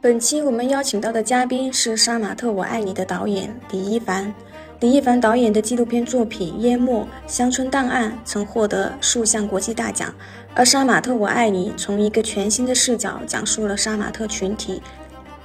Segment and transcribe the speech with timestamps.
[0.00, 4.32] 本期我们邀请到的嘉宾是《杀马特我爱你》的导演李一凡。
[4.78, 10.14] 李一凡导演的纪录片作品《淹没乡村档案》曾获得数项国际大奖，
[10.54, 14.80] 而《杀马特我爱你》从一个全新的视角讲述了杀马特群体，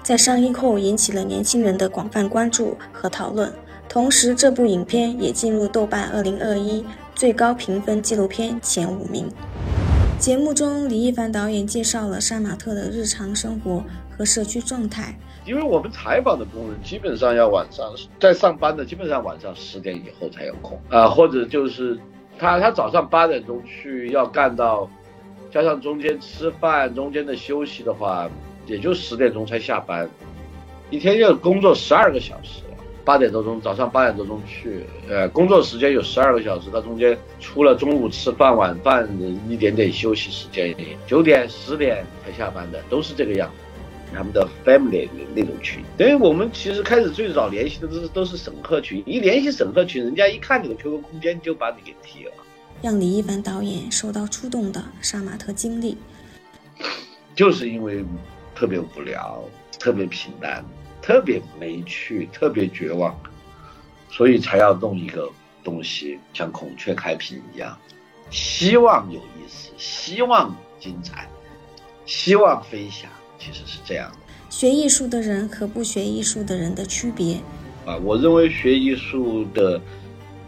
[0.04, 3.52] 在上映后引起了年轻人的广泛关注和讨论。
[3.90, 6.84] 同时，这部影片也进入豆瓣2021
[7.16, 9.28] 最高评分纪录片前五名。
[10.20, 13.84] 节目中，李一凡导演介绍了杀马特的日常生活
[14.18, 15.14] 和社区状态。
[15.46, 22.00] 因为我们采访的工人基本上要晚上在上班的，基本上晚上十点以后才有空啊，或者就是
[22.40, 24.90] 他他早上八点钟去要干到，
[25.52, 28.30] 加上中间吃饭中间的休息的话，
[28.66, 30.10] 也就十点钟才下班，
[30.90, 32.62] 一天要工作十二个小时，
[33.04, 40.74] 八点多钟早上八点多钟去，呃，工作时间有十二个小时，他中间除了中午吃饭晚饭的一点点休息时间，
[41.06, 43.63] 九点十点才下班的，都是这个样子。
[44.14, 52.32] 他们的 family 那种群，等于我们其实开始最早联系的都是都是审核群，一联系审核群，人家一看你的 QQ 空间就把你给踢了。
[52.82, 55.98] 让李一凡导演受到触动的杀马特经历，
[57.34, 58.04] 就是因为
[58.54, 59.44] 特别无聊、
[59.80, 60.64] 特别平淡、
[61.02, 63.18] 特别没趣、特别绝望，
[64.10, 65.30] 所以才要弄一个
[65.64, 67.78] 东西，像孔雀开屏一样，
[68.30, 71.28] 希望有意思，希望精彩，
[72.06, 73.10] 希望飞翔。
[73.44, 74.18] 其实是这样的，
[74.50, 77.36] 学艺术的人和不学艺术的人的区别。
[77.86, 79.82] 啊，我认为学艺术的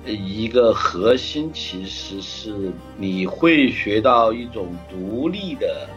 [0.06, 5.90] 一个核心其实是你会学到一种独立的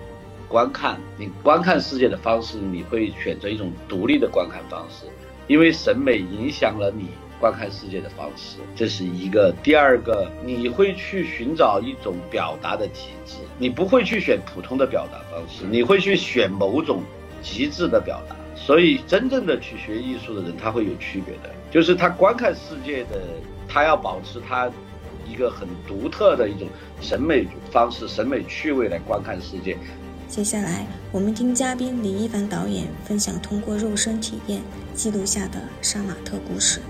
[0.49, 5.07] 观看，你观看世界的方式，你会选择一种独立的观看方式，
[5.47, 7.11] 因为审美影响了你
[7.41, 9.55] 观看世界的方式，这是一个。
[9.63, 13.37] 第二个，你会去寻找一种表达的极致。
[13.59, 17.03] 你不会去选普通的表达方式，你会去选某种
[17.43, 18.37] 极致的表达。
[18.55, 23.23] 所以，真正的去学艺术的人，他会有区别的，就是他观看世界的，
[23.69, 24.71] 他要保持他
[25.27, 26.69] 一个很独特的一种
[27.01, 29.77] 审美方式、审美趣味来观看世界。
[30.29, 34.61] 接下来，我们听嘉宾李一凡导演分享通过肉身体验
[34.93, 36.81] 记录下的杀马特故事。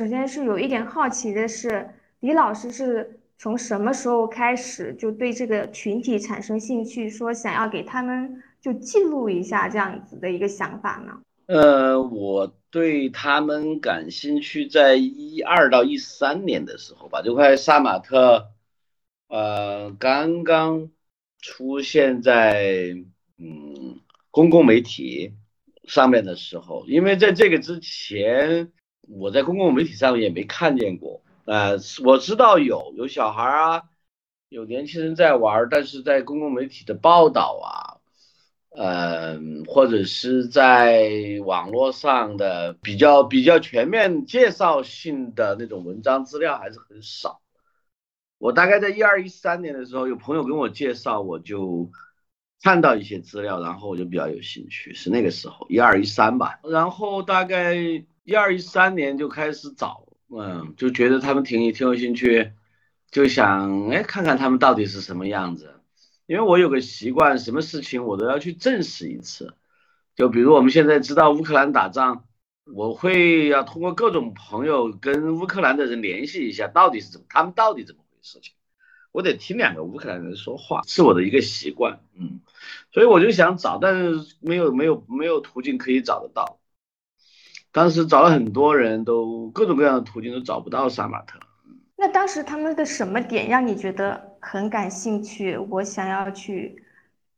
[0.00, 1.90] 首先是有一点好奇的是，
[2.20, 11.20] 李老师是从什么时候开始就对这个群体产生兴趣，说想要给他们就记录一下这样子的一个想法呢？
[11.48, 18.48] 呃，我对他们感兴趣在一二到一三年的时候吧，就快杀马特，
[19.28, 20.88] 呃，刚刚
[21.42, 22.96] 出现在
[23.36, 24.00] 嗯
[24.30, 25.34] 公共媒体
[25.84, 28.72] 上面的时候，因为在这个之前。
[29.12, 33.82] 我在公共媒体上也没看见过，呃，我知道有有小孩啊，
[34.48, 37.98] 有年轻人在玩，但是在公共媒体的报道啊，
[38.70, 41.10] 呃，或者是在
[41.44, 47.40] 网络上的比较比较全面介绍性的那种文章资料还是很少。
[48.38, 51.90] 我大概在一二一三年的时候，有朋友跟我介绍，我就
[52.62, 58.04] 看到一些资料，然后我就比较有兴趣，是那个时候一二一三吧，然后大概。
[58.24, 62.52] 一二一三年就开始找，嗯，就觉得他们挺挺有兴趣，
[63.10, 65.74] 就想哎看看他们到底是什么样子。
[66.26, 69.54] 因为我有个习惯，什么事情我都要去证实一次。
[70.14, 72.24] 就比如我们现在知道乌克兰打仗，
[72.72, 78.38] 我会要通过各种朋友跟乌克兰的人联系一下，到底是怎么，他们到底怎么回事？
[78.40, 78.52] 情
[79.10, 82.40] 我得听两个乌克兰人说话，是我的一个习惯，嗯，
[82.92, 86.59] 所以我就想找，但是没有没有没有途径可以找得到。
[87.72, 91.38] 当时找了很多人都各种各样的途径都找不到杀马特。
[91.96, 95.56] 那当时他们的什么点让你觉得很感兴趣？
[95.68, 96.82] 我想要去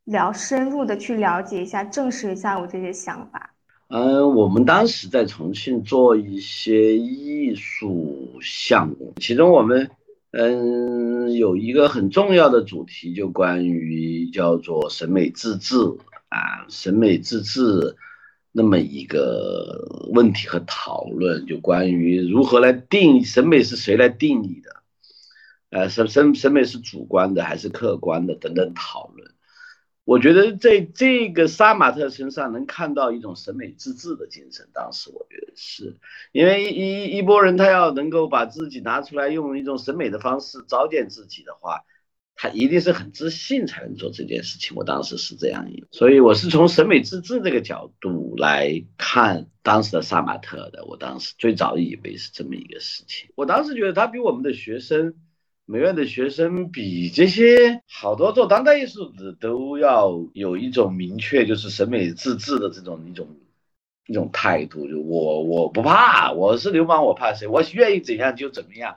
[0.04, 3.50] 聊深入的去了解一下，证实一下我这些想法。
[3.88, 9.90] 嗯，我们当时在重庆做一些艺术项目，其中我们
[10.30, 15.76] 嗯有一个很重要的主题，就关于叫做审美自治
[16.30, 17.96] 啊，审美自治。
[18.54, 24.76] 那么一个问题和讨论，就关于如何来定审美是谁来定义的，
[25.70, 29.32] 呃，审审审美是主观的还是客观的等等讨论。
[30.04, 34.68] 我觉得在这个杀马特身上能看到一种审美自治的精神。
[34.74, 35.96] 当时我觉得是
[36.32, 41.84] 因为一一波人他要能够把自己拿出来，用一种审美的方式糟践自己的话。
[42.34, 50.84] 他一定是很自信才能做这件事情，我当时是这样一，所以我是从审美自治这个角度来看当时的杀马特的。
[50.86, 55.14] 我当时最早以为是这么一个事情，我当时觉得他比我们的学生
[55.66, 63.28] 美院的学生比这些好多做当代艺术的都要有一种明确就是审美自治的这种一种
[64.08, 67.46] 一种态度，就我我不怕，我是流氓，我怕谁？
[67.46, 68.96] 我愿意怎样就怎么样。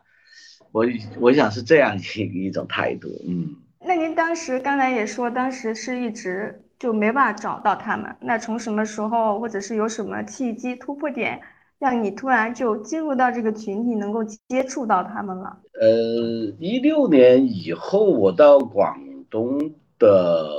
[0.75, 0.85] 我
[1.21, 3.55] 我想是这样一一种态度，嗯。
[3.79, 8.13] 那您当时刚才也说，当时是一直就没办法找到他们。
[8.19, 11.39] 那从什么时候，或者是有什么契机突破点，
[11.79, 15.57] 让你突然就进入到这个群体，能够接触到他们了？
[15.79, 18.99] 呃，一六年以后，我到广
[19.29, 19.57] 东
[19.97, 20.49] 的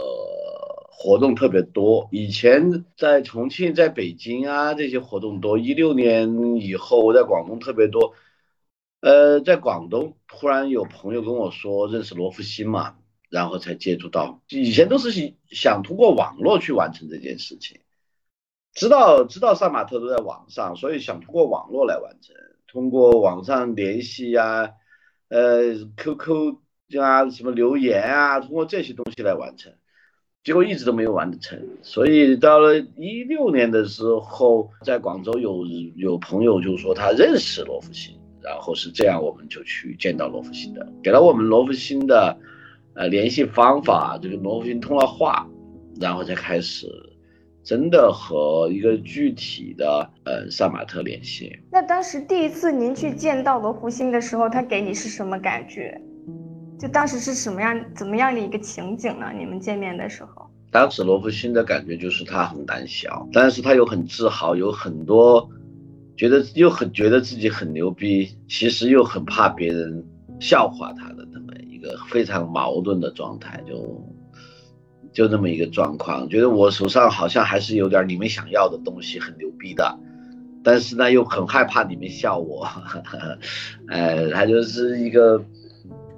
[0.88, 2.08] 活动特别多。
[2.10, 8.14] 以前在重庆、在北京啊这些活动多，一六年以后我在广东特别多。
[9.06, 12.96] 呃，在广东突然有朋友跟我说认识罗福新嘛。
[13.28, 15.10] 然后才接触到，以前都是
[15.50, 17.80] 想通过网络去完成这件事情，
[18.72, 22.36] 知道知道杀马特都在网上，所以想通过网络来完成，
[22.68, 24.70] 通过网上联系呀，
[25.28, 26.54] 呃，QQ
[27.00, 29.74] 啊，什么留言啊，通过这些东西来完成，
[30.44, 35.66] 结果一直都没有完成，所以到了一六年的时候，在广州有
[35.96, 38.15] 有朋友就说他认识罗福新，
[38.46, 42.38] 然后是这样，我们就去见到罗福新的，给了我们罗福新的。
[42.98, 45.46] 呃，联系方法，这个罗福新通了话，
[46.00, 46.86] 然后才开始
[47.62, 51.54] 真的和一个具体的呃杀马特联系。
[51.70, 56.00] 那当时第一次您去见到罗福新的时候，他给你是什么感觉？
[56.78, 59.30] 就当时是什么样怎么样的一个情景呢？
[59.38, 65.46] 你们见面的时候，当时罗福新的感觉就是他很胆小，但是他又很自豪，有很多
[66.16, 70.04] 觉得又很觉得自己很牛逼，其实又很怕别人
[70.40, 71.96] 笑话他的那么一个。
[72.08, 74.02] 非常矛盾的状态，就
[75.12, 79.98] 就那么一个状况，觉得我手上好像还是有点你们想要的东西，很牛逼的，
[80.64, 82.66] 但是呢又很害怕你们笑我，
[83.88, 85.44] 呃， 他就是一个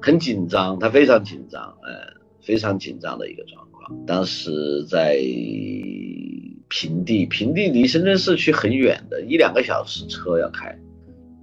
[0.00, 4.06] 很紧张，他非常紧张，呃，非常紧张的一个状况。
[4.06, 5.18] 当时在
[6.68, 10.78] 平地，平地离深圳市区很远的，一两个小时车要开，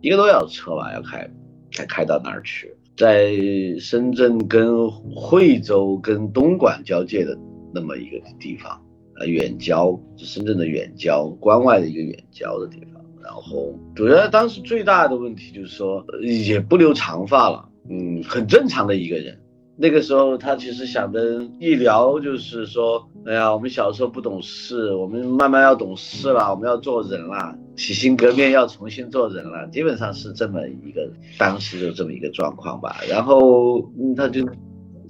[0.02, 1.30] 一个多小时车吧要开，
[1.72, 2.74] 才开到那儿去。
[2.96, 3.36] 在
[3.80, 7.38] 深圳跟惠州跟东莞交界的
[7.74, 8.82] 那么一个地方，
[9.20, 13.04] 呃，远郊，深圳的远郊，关外的一个远郊的地方。
[13.22, 19.38] 然后，主要当时最大的问题就是说，也不留长发了，嗯，很正常的一个人。
[19.78, 32.96] 那个时候他其实想的一聊就是说，哎呀，我们小时候不懂事，我们慢慢要懂事了，我们要做人了，洗心革面要重新做人了，基本上是这么一个当时就这么一个状况吧。
[33.10, 33.82] 然后
[34.16, 34.48] 他就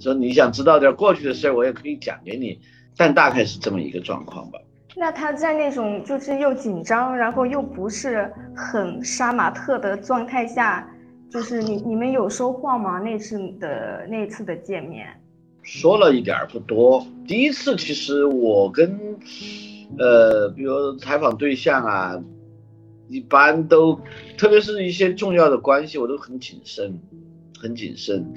[0.00, 2.58] 说你想知道点过去的事，我也可以讲给你，
[2.96, 4.58] 但大概是这么一个状况吧。
[4.96, 10.90] 那他在那种就是又紧张，然后又不是很杀马特的状态下。
[11.28, 12.98] 就是你你们有收获吗？
[13.00, 15.06] 那次的那次的见面，
[15.62, 17.04] 说了一点儿不多。
[17.26, 19.18] 第一次其实我跟，
[19.98, 22.22] 呃，比如采访对象啊，
[23.08, 24.00] 一般都，
[24.38, 26.98] 特别是一些重要的关系，我都很谨慎，
[27.60, 28.32] 很谨慎。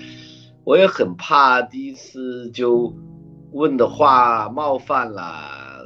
[0.64, 2.94] 我也很怕第一次就
[3.52, 5.86] 问的话冒犯了，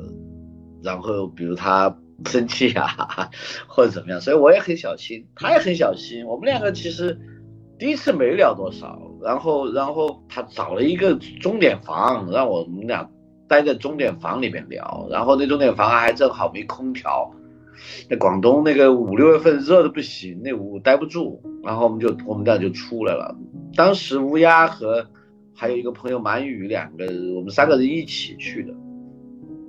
[0.81, 1.95] 然后比如他。
[2.25, 3.29] 生气啊，
[3.67, 6.25] 或者怎么样，所以我也很小心，他也很小心。
[6.25, 7.19] 我们两个其实
[7.77, 13.09] 第一次没聊多少，然后然后他找了一个钟点房，让我们俩
[13.47, 15.07] 待在钟点房里面聊。
[15.09, 17.31] 然后那钟点房还正好没空调，
[18.09, 21.41] 那广东那个五六月份热的不行，那屋待不住。
[21.63, 23.35] 然后我们就我们俩就出来了。
[23.75, 25.07] 当时乌鸦和
[25.55, 28.73] 还有一个朋友满宇两个，我们三个人一起去的。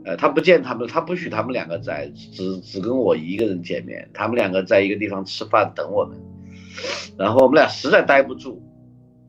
[0.04, 4.06] 呃，他不见他们，他不许他们两个在，只只跟我一个人见面。
[4.12, 6.20] 他们两个在一个地方吃饭等我们，
[7.16, 8.62] 然后我们俩实在待不住，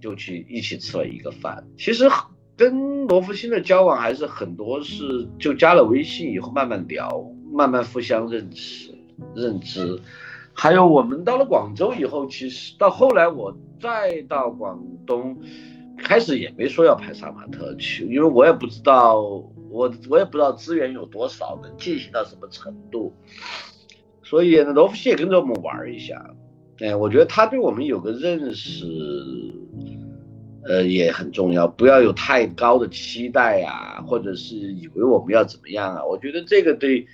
[0.02, 1.66] 就去一起吃了一个饭。
[1.78, 2.10] 其实
[2.58, 8.94] 跟罗福星的交往还是很多，是就加了微信以后慢慢聊，慢慢互相认识、
[9.34, 9.98] 认知。
[10.54, 15.38] 还有我们到了广州以后，其实到后来我再到广东，
[15.98, 19.42] 开始也没说要拍杀马特去，因为我也不知道。
[19.76, 23.14] 我我也不知道资源有多少，能进行到什么程度，
[24.24, 26.34] 所以，罗福西也跟着我们玩一下，
[26.80, 28.86] 哎，我觉得他对我们有个认识，
[30.64, 36.06] 呃，也很重要，不要有太高的期待呀，或者是以为我们要怎么样啊？
[36.06, 37.06] 我觉得这个对，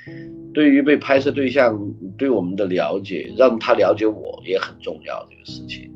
[0.53, 5.91] 对于被拍摄对象对我们的了解，让他了解我也很重要这个事情，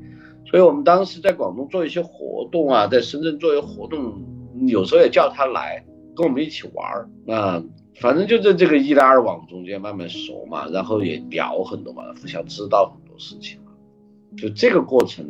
[0.49, 4.19] 所以我们当时在广东做一些活动啊，在深圳做一些活动，
[4.67, 5.85] 有时候也叫他来。
[6.15, 7.09] 跟我们一起玩儿。
[7.27, 7.63] 啊，
[7.99, 13.71] 反正就在这个一来二往中间慢慢熟嘛，然后也聊很多嘛，互相知道很多事情嘛，
[14.37, 15.25] 就这个过程，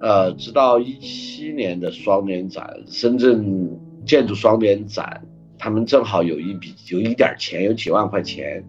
[0.00, 5.22] 呃，直到一七年的双年展，深圳建筑双年展，
[5.58, 8.64] 他们正好有一笔有一点钱，有几万块钱，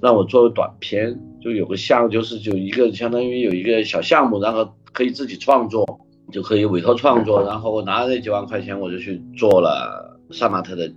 [0.00, 5.84] 让我做个短片，就有个项，就是就一个相当于有一个小项目，然后可以自己创作，
[6.32, 10.92] 就可以委托创作，然后我拿了那几万块钱，我就去做了杀马特的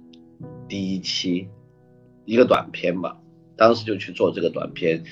[0.68, 1.48] 第一期
[2.26, 3.18] 一个短片吧，
[3.56, 5.04] 当时就去做这个短片。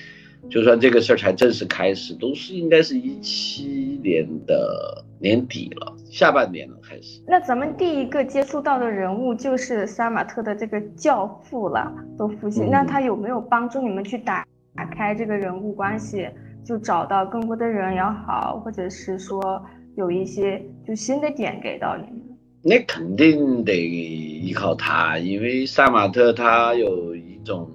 [0.49, 7.19] 就算这个事儿才正式开始，都是应该是一七年的年底了，下半年了开始。
[7.27, 12.69] 那咱们第一个接触到的人物就是杀马特的这个教父了，罗福星。
[12.69, 14.45] 那他有没有帮助你们去打
[14.75, 16.29] 打开这个人物关系，
[16.63, 19.61] 就找到更多的人也好，或者是说
[19.95, 22.26] 有一些就新的点给到你们？
[22.67, 27.71] 那肯定得依靠他，因为杀马特他有一种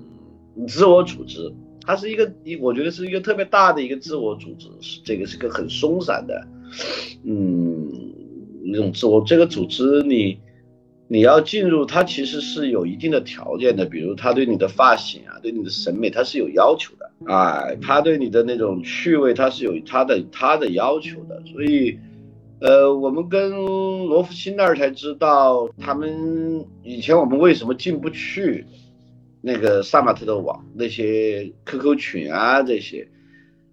[0.69, 1.51] 自我组织。
[1.85, 2.31] 它是一个，
[2.61, 6.47] 我觉得是一个特别大的一个自我组织，是这个是个很松散的，
[7.25, 7.91] 嗯，
[8.63, 10.39] 那种自我这个组织，你
[11.09, 21.99] 你要进入它其实是有一定的条件的，比如他对你的发型啊，对你的审美，他是有要求的，哎，他对你的那种趣味，他是有他的他的要求的，所以，
[22.63, 28.65] 呃，我们跟罗福星那儿才知道，他们以前我们为什么进不去。
[29.45, 33.09] 那个萨马特的网，那些 QQ 群啊，这些，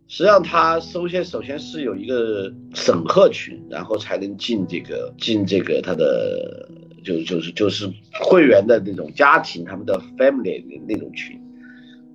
[0.08, 6.68] 实际上他首先首先是有一个审核群，然后才能进这个进这个他的
[7.04, 7.88] 就就是就是
[8.20, 11.40] 会员的那种家庭，他们的 family 那种群。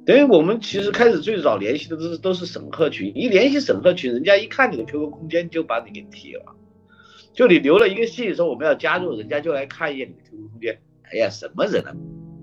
[0.04, 6.56] 等于我们其实开始最早联系的都是都是审核群，一联系审核群，人家一看你的 QQ 空间就把你给踢了，
[7.34, 11.92] 就你留了一个信说我们要加入，人家就来看一眼你的 QQ 空间，哎呀，什么人啊，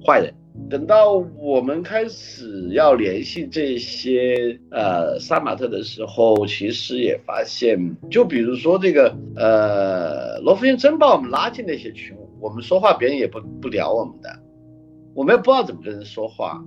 [0.06, 0.34] 坏人。
[0.70, 7.80] 等到我们开始要联系这些呃杀马特的时候，其实也发现，
[8.10, 14.30] 就比如说这个呃罗福星真把我们拉进那些群，我们说话别人也不不聊我们的，
[15.16, 16.62] 我们也不知道怎么跟人说话，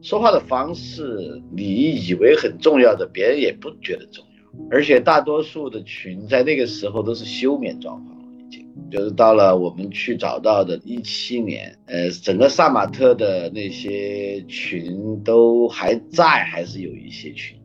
[0.00, 4.31] 说话的方式你以为很重要的，别人也不觉得重要，
[4.70, 8.66] 而且大多数的群在那个时候都是休眠状况了，已经。
[8.90, 17.58] 就是到了我们去找到的一七年，呃，整个萨马特的那些群都还在，还是有一些群，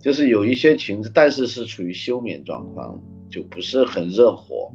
[0.00, 3.00] 就是有一些群，但是是处于休眠状况，
[3.30, 4.70] 就不是很热火，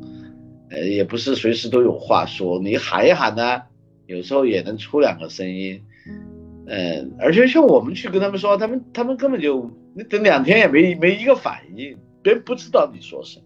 [0.69, 2.59] 呃，也不是随时都有话说。
[2.59, 3.61] 你喊一喊呢，
[4.07, 5.81] 有时候也能出两个声音，
[6.67, 13.45] 嗯，而且像我们去跟他们说，他们他们根本就你等两天也没没一个反应，别人不知道你说什么，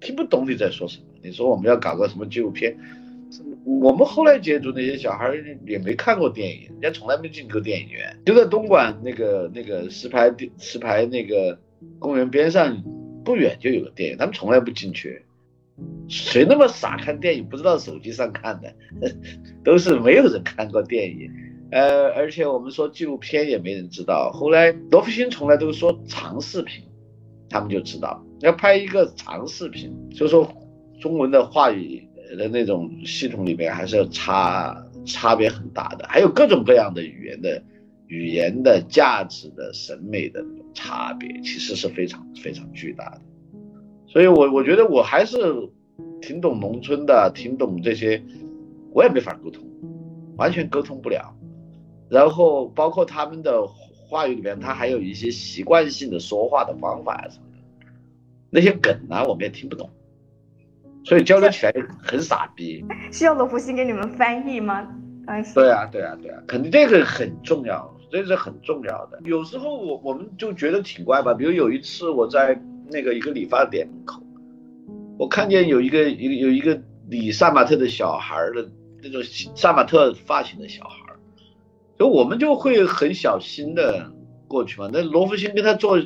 [0.00, 1.04] 听不懂你在说什么。
[1.22, 2.76] 你说我们要搞个什么纪录片？
[3.64, 5.32] 我们后来接触那些小孩
[5.64, 11.56] 也没看过电影，人家从来没进过电影院，就在东莞那个那个石牌石牌那个
[12.00, 12.82] 公园边上
[13.24, 15.22] 不远就有个电影，他们从来不进去。
[16.08, 18.74] 谁那么傻看电影不知道手机上看的？
[19.64, 21.30] 都是没有人看过电影。
[21.70, 24.30] 呃，而且我们说纪录片也没人知道。
[24.32, 26.84] 后来罗福星从来都说长视频，
[27.48, 30.50] 他们就知道要拍一个长视频，就说。
[31.00, 37.62] 中文的话语的那种系统里面还是要差差别很大的，还有各种各样的语言的
[38.06, 40.42] 语言的价值的审美的
[40.72, 43.20] 差别，其实是非常非常巨大的。
[44.06, 45.36] 所以，我我觉得我还是
[46.22, 48.22] 挺懂农村的，挺懂这些，
[48.92, 49.62] 我也没法沟通，
[50.38, 51.36] 完全沟通不了。
[52.08, 57.92] 然后，包括他们的话语里面，他还有一些习惯性的说话的方法什么的，
[58.50, 59.90] 那些梗啊，我们也听不懂。
[61.04, 64.86] 所以交流起来很傻逼， 需要罗福星给你们翻译吗？
[65.54, 69.18] 对啊，对啊，对啊，肯定这个很重要，这是很重要的。
[69.24, 72.58] 有时候我我们就觉得挺怪吧，比如有一次我在
[72.90, 74.22] 那个一个理发店门口，
[75.18, 78.70] 我看见有一个有有一个理杀马特的小孩的
[79.02, 79.22] 那种
[79.54, 81.03] 杀马特发型的小孩，
[81.98, 84.12] 就我们就会很小心的
[84.48, 84.90] 过去嘛。
[84.92, 85.98] 那罗福星跟他坐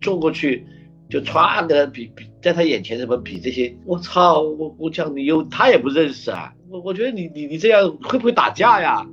[0.00, 0.66] 坐过去。
[1.10, 4.42] 就歘的比比在他眼前什么比这些，我操！
[4.42, 9.04] 我我讲你又他也不认识啊，我我觉得你你你这样会不会打架呀？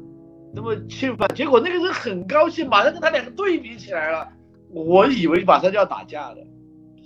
[0.54, 4.30] 那么侵犯，结果那个人很高兴，马上跟他两个对比起来了。
[4.70, 6.38] 我以为马上就要打架了，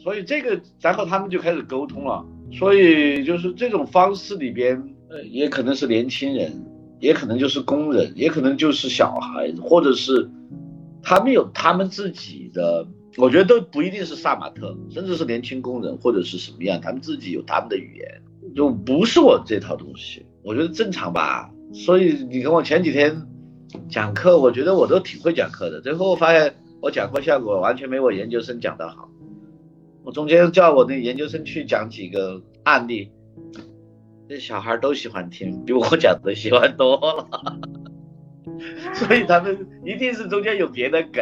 [0.04, 2.26] 所以这个然后他们就开始沟通了。
[2.52, 4.76] 所以就是这种方式里边，
[5.10, 6.52] 呃，也可能是年轻人，
[7.02, 10.30] 也可能就是工人，也可能就是小孩，或者是
[11.04, 12.88] 他们有他们自己的。
[13.18, 20.26] 我觉得都不一定是萨马特，甚至是年轻工人或者是什么样，他们自己有他们的语言，就不是我这套东西。
[20.44, 21.52] 我觉得正常吧。
[21.74, 23.28] 所以你跟我前几天
[23.90, 25.82] 讲课，我觉得我都挺会讲课的。
[25.82, 29.10] 最后发现我讲课效果完全没我研究生讲的好。
[30.04, 33.12] 我中间叫我的研究生去讲几个案例，
[34.32, 37.28] 这小孩都喜欢听，比我讲的喜欢多了。
[38.96, 41.22] 所以他们一定是中间有别的梗，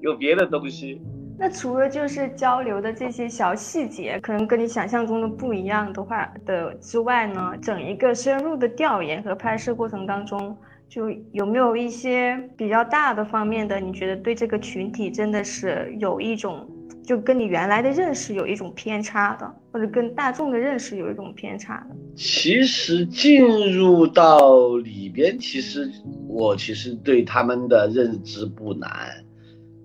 [0.00, 1.02] 有别的东西。
[1.36, 10.56] 那除了就是交流的这些小细节，可能跟你想象中的不一样的话的之外呢，整一个深入的调研和拍摄过程当中，
[10.88, 16.64] 就有没有一些比较大的方面的，你觉得对这个群体真的是有一种，
[17.06, 21.96] 就跟你原来的认识有一种偏差的，或者跟大众的认识有一种偏差的？
[22.16, 25.90] 其实进入到里边，其实
[26.26, 28.90] 我其实对他们的认知不难。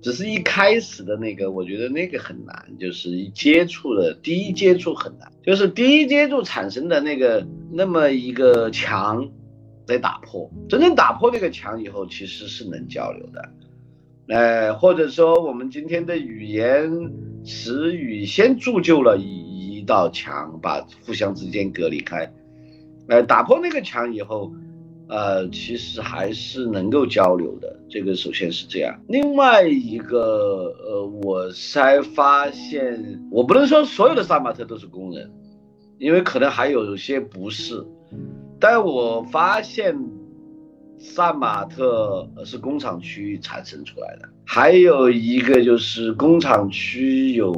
[0.02, 9.30] 只是一开始的那个，我觉得那个很难，就是一接触的第一接触很难，就是第一接触产生的那个那么一个墙
[9.86, 13.42] 得打破，真正打破那个墙以后，其实是能交流的，
[14.30, 16.90] 呃，或者说我们今天的语言
[17.44, 22.32] 词语先铸就了一一道墙，把互相之间隔离开，
[23.08, 24.52] 呃，打破那个墙以后。
[25.12, 28.96] 呃，其实还是能够交流的，这个首先是这样。
[29.08, 35.32] 另外一个，呃，我才发现，我不能说所有的杀马特都是工人，
[35.98, 37.84] 因为可能还有些不是。
[38.60, 40.00] 但我发现，
[41.00, 47.52] 萨马特是工厂区产生出来的，还有一个就是工厂区有，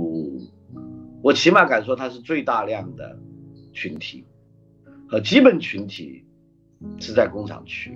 [1.21, 3.19] 我起码敢说它是最大量的
[3.73, 4.23] 群体
[5.09, 6.23] 和基本群体。
[6.99, 7.95] 是在工厂区，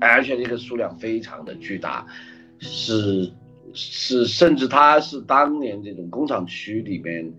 [0.00, 2.06] 而且这个数量非常的巨大，
[2.60, 3.30] 是
[3.74, 7.30] 是甚至它是当年这种工厂区里面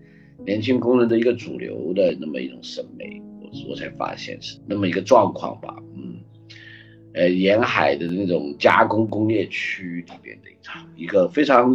[0.46, 5.76] 年轻工人的一个主流的那么一种审美，我我才发现是那么一个状况吧，
[7.14, 11.72] 呃，沿海的那种加工工业区里边的一场一个非常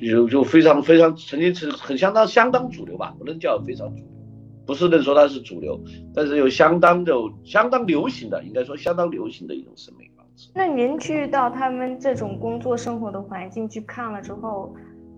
[0.00, 4.06] 就就非常非常曾经是很相当相当主流吧，不能叫非常主流。
[4.64, 5.80] 不是能说它是主流，
[6.14, 7.12] 但是有相当的、
[7.42, 10.50] 相当流行的，应该说相当流行的一种审美方式。
[10.54, 14.72] 那您去到他们这种工作生活的环境去看了之后，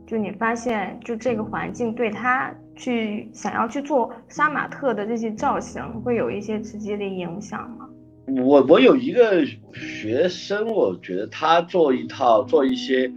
[0.06, 7.83] 就你发现，就这个环境对他去想要去做杀马特的这些造型，会有一些直接的影响吗？
[8.26, 13.12] 我我有一个学生，我觉得他做一套做一些，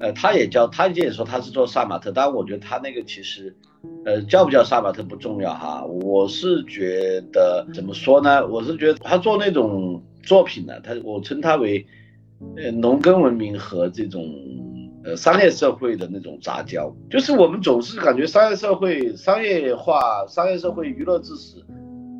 [0.00, 3.56] 呃，他也叫他也说他是做杀马特，但我觉得他那个其实。
[4.04, 8.44] 呃，叫不叫杀马特不重要哈，我是觉得怎么说呢？
[8.48, 11.86] 我是觉得他做那种作品呢，他我称他为，
[12.56, 14.24] 呃，农耕文明和这种
[15.04, 21.64] 呃商业社会的那种杂交，就是我们总是感觉商业社会商业化、商业社会娱乐至死，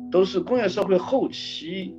[0.09, 1.93] 都是工业社会后期。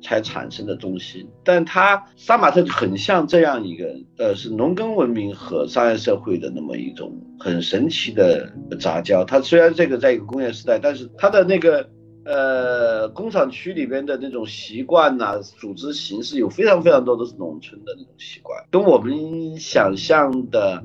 [0.00, 8.48] 才产生的东西，但它杀马特很像这样一个，呃，是农耕文明和商业社会的那么一种很神奇的
[8.80, 9.24] 杂交。
[9.24, 11.88] 它虽然这个在一个工业时代，但是它的那个
[12.24, 20.82] 呃工厂区里边的那种习惯呐，组织形式有非常非常多都是农村的那种习惯，跟我们想象的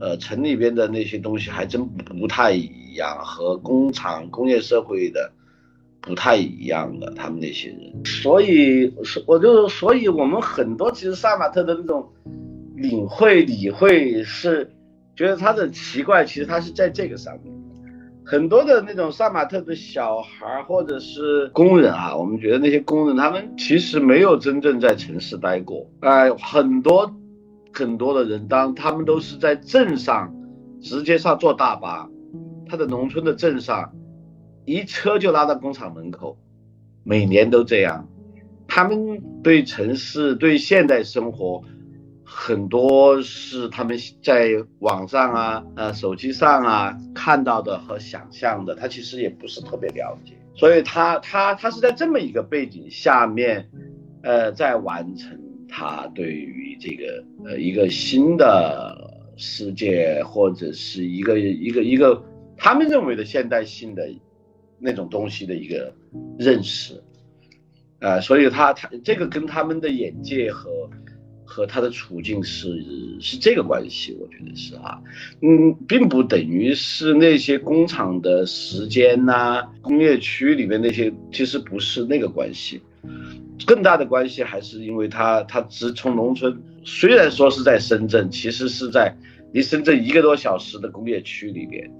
[0.00, 5.32] 呃城里边的那些东西还真不太一样，和工厂工业社会的。
[6.06, 12.06] 不太一样的，他们那些人，所以，所我就，所以我们很多其实杀马特的那种
[12.76, 14.70] 领会、理会是
[15.16, 17.54] 觉得他的奇怪，其实他是在这个上面。
[18.26, 27.10] 很多的那种杀马特的小孩或者是工人啊，我们觉得那些工人他们其实没有真正在城市待过，哎，很多
[27.72, 30.34] 很多的人，当他们都是在镇上
[30.82, 32.08] 直接上坐大巴，
[32.68, 33.90] 他的农村的镇上。
[34.64, 36.38] 一车就拉到工厂门口，
[37.02, 38.08] 每年都这样。
[38.66, 41.62] 他们对城市、对现代生活，
[42.24, 50.32] 很多是他们在网上啊、呃手机上啊看到的和想象的，他其实也不是特别了解。
[50.56, 53.68] 所以他他他是在这么一个背景下面，
[54.22, 58.96] 呃，在完成他对于这个呃一个新的
[59.36, 62.24] 世界或者是一个一个一个
[62.56, 64.08] 他们认为的现代性的。
[64.84, 65.90] 那种东西的一个
[66.38, 67.02] 认识，
[68.00, 70.90] 啊，所以他他这个跟他们的眼界和
[71.42, 72.68] 和他的处境是
[73.18, 75.00] 是这个关系，我觉得是啊，
[75.40, 82.82] 嗯，并不等于是那些工厂的时间呐，工业区里面那些其实不是那个关系，
[83.64, 89.16] 更大的关系还是因为他他直从农村，虽然说是在深圳，其实是在
[89.54, 91.90] 离深圳一个多小时的工业区里边。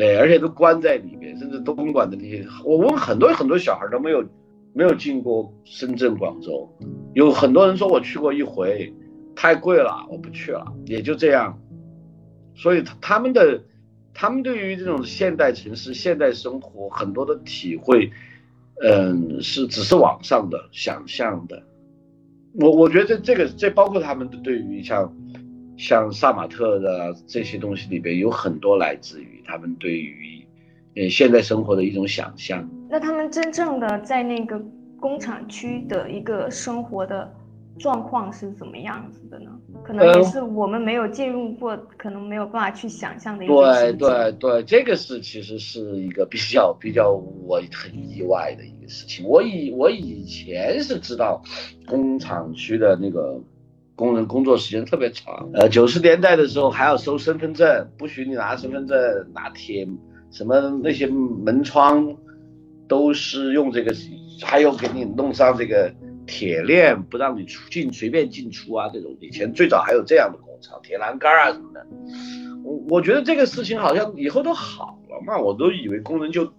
[0.00, 4.24] 哎，而且都关在里面，甚至东莞的那些，我问很多很多小孩都没有，
[4.72, 6.68] 没有进过深圳、广州，
[7.14, 8.92] 有很多人说我去过一回，
[9.36, 11.58] 太贵了，我不去了，也就这样。
[12.56, 13.62] 所以他们的
[14.12, 18.10] 他们对于这种现代城市、现代生活很多的体会，
[18.82, 21.62] 嗯，是只是网上的想象的。
[22.60, 25.12] 我我觉得这个这包括他们对于像
[25.76, 30.44] 像杀马特的这些东西里边有很多来自于他们对于
[30.96, 32.68] 呃现在生活的一种想象。
[32.88, 34.60] 那他们真正的在那个
[34.98, 37.32] 工厂区的一个生活的。
[37.76, 39.50] 状况是怎么样子的呢？
[39.82, 49.26] 可能也是我们没有进入过，可能没有办法去想象的一对对对，这个是其实是一个比较比较我很意外的一个事情。
[49.26, 51.42] 我以我以前是知道，
[51.84, 53.40] 工厂区的那个
[53.94, 55.48] 工人工作时间特别长。
[55.54, 58.98] 呃，九十年代的时候还要收身份证，不许你拿身份证，
[59.34, 59.86] 拿铁
[60.30, 62.16] 什么那些门窗
[62.88, 63.94] 都是用这个，
[64.42, 65.92] 还有给你弄上这个。
[66.26, 71.86] 铁链不让你出进，随便进出啊，这种以前最早还有这样的工厂，铁栏杆啊什么的。
[72.64, 76.50] 我我觉得这个事情好像以后都好了嘛，我都以为工人就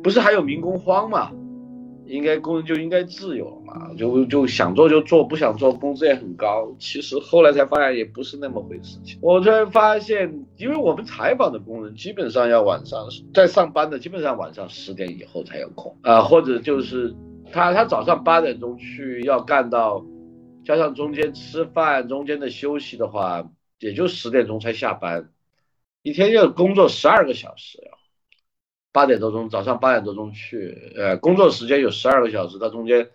[0.00, 1.32] 不是还有民工荒嘛，
[2.10, 6.74] 应该工人就应该自由了嘛，就就想做就做，不想做工资也很高。
[6.78, 8.98] 其实后来才发现也不是那么回事。
[9.04, 17.14] 情我突然发现，因为我们采访的工人基本上要晚上在上班的，基本上晚上十点以后才有空啊，或者就是。
[17.52, 20.06] 他他早上八点钟去要干到，
[20.64, 23.44] 加上中间吃饭中间的休息的话，
[23.80, 25.28] 也就十点钟才下班，
[26.04, 27.90] 一天要工作十二个小时呀。
[28.92, 33.08] 八点多钟早上八点多钟去，呃，工作时间有十二个小时，他中间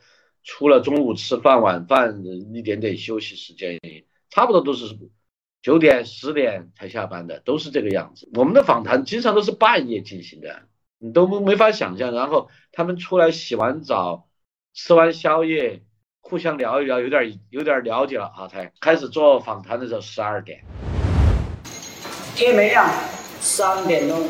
[0.43, 3.79] 除了中午吃饭晚饭一点点休息时间，
[4.29, 4.85] 差不多都是
[5.61, 8.29] 九点十点才下班的，都是这个样子。
[8.33, 10.63] 我们的访谈经常都是半夜进行的。
[10.97, 14.29] 你都没法想象，然后他们出来洗完澡，
[14.73, 15.83] 吃完宵夜，
[16.21, 20.63] 互相聊一聊，有点有点了解了啊，才开始做访谈的时候十二点，
[22.33, 22.89] 天没亮，
[23.41, 24.25] 三点钟，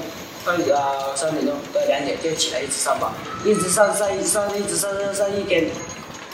[0.46, 3.12] 呃三点钟到两点就起来一直上班，
[3.44, 5.66] 一直上上一上一直上上上一天，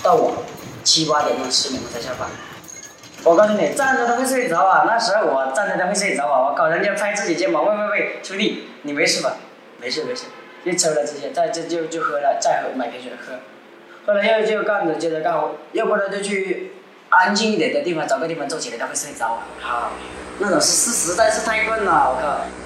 [0.04, 0.43] 到我
[0.84, 2.28] 七八点钟十点钟才下班。
[3.24, 9.36] 我告诉你，站着都会睡着啊，那时候我站着都会睡着啊，我搞人家拍自己肩膀，喂喂喂，兄弟，你没事吧？
[9.80, 10.24] 没事没事，
[10.63, 13.34] 一抽了这些，再这就就喝了，再喝买瓶水喝，
[14.06, 16.74] 喝了又就干着接着干活，要不然就去
[17.10, 19.47] 安静一点的地方找个地方坐起来，他会睡着啊。
[19.60, 19.91] 好，
[20.39, 22.61] 那种是是实在是太困了，我靠。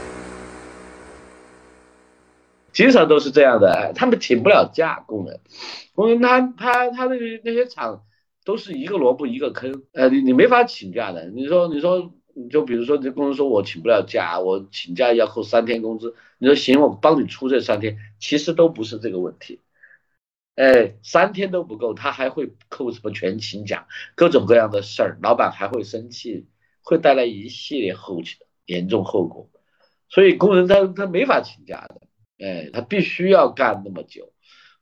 [2.76, 5.40] 经常都是这样的，他们请不了假，工人，
[5.96, 8.04] 工人他他他那个那些厂
[8.44, 12.14] 都是一个萝卜一个坑，呃，你你没法请假的，你说你说。
[12.38, 16.14] 你就比如说，这工人说我请不了假，我请假要扣三天工资。
[16.38, 19.62] 你说行，我帮你出这三天，其实都不是这个问题。
[20.56, 26.46] 哎，三天都不够，他还会扣什么全勤奖，各种各样的事儿，老板还会生气，
[26.82, 28.36] 会带来一系列后期
[28.66, 29.50] 严重后果。
[30.10, 32.02] 所以工人他他没法请假的，
[32.40, 34.32] 哎，他必须要干那么久。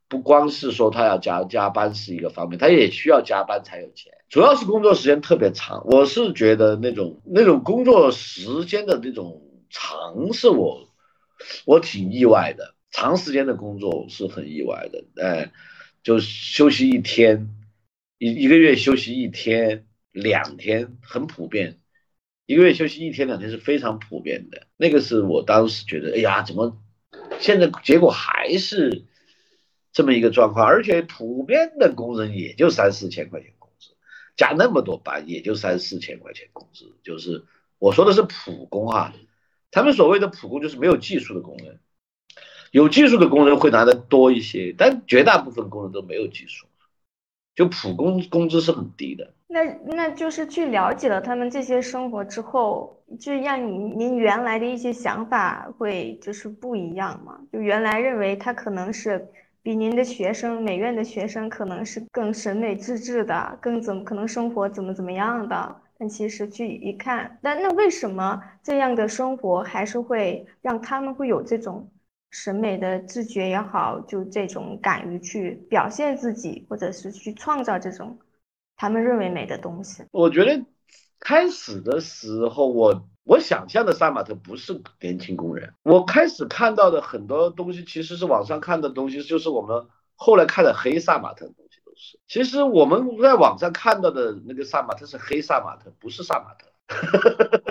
[0.07, 4.13] 不光是说他要加加班是一个方面，他也需要加班才有钱。
[4.29, 10.87] 主要是工作时间特别长，我是觉得那种那种工作时间的那种长是我
[11.65, 15.03] 我挺意外的，长时间的工作是很意外的。
[15.19, 15.51] 哎，
[16.03, 17.49] 就休息一天，
[18.19, 21.79] 一一个月休息一天两天很普遍，
[22.45, 24.67] 一个月休息一天两天是非常普遍的。
[24.77, 26.77] 那个是我当时觉得，哎呀，怎么
[27.39, 29.03] 现在结果还是
[29.91, 33.91] 这么一个状况，而且普遍的工人也就三四千块钱工资。
[34.35, 37.45] 加那么多班也就三四千块钱工资，就是
[37.77, 39.13] 我说的是普工啊，
[39.69, 41.79] 他们所谓的普工就是没有技术的工人，
[42.71, 46.65] 有技术的工人会拿的多一些，但绝大部分工人都没有技术，
[47.55, 49.33] 就普工工资是很低的。
[49.53, 57.39] 那那就是去了解了他们这些生活之后，就让您您原来的一些想法会就是不一样嘛？
[57.51, 59.25] 就原来认为他可能是。
[59.65, 65.75] 比您的学生，美院的学生可能是更审美自制的，更怎么可能生活怎么怎么样的？
[65.97, 71.89] 但其实去一看，那那为什么这样的生活还是会让他们会有这种
[72.29, 78.19] 审美的自觉也好，就这种敢于去表现自己，或者是去创造这种
[78.75, 80.03] 他们认为美的东西？
[80.11, 80.65] 我觉得
[81.19, 83.07] 开始的时候我。
[83.25, 92.19] 我想象的杀马特不是年轻工人，我开始看到的很多东西其实是网上看的东西，就是我们后来看的黑杀马特的东西都是。
[92.27, 97.63] 其实我们在网上看到的那个杀马特是黑杀马特，不是杀马特。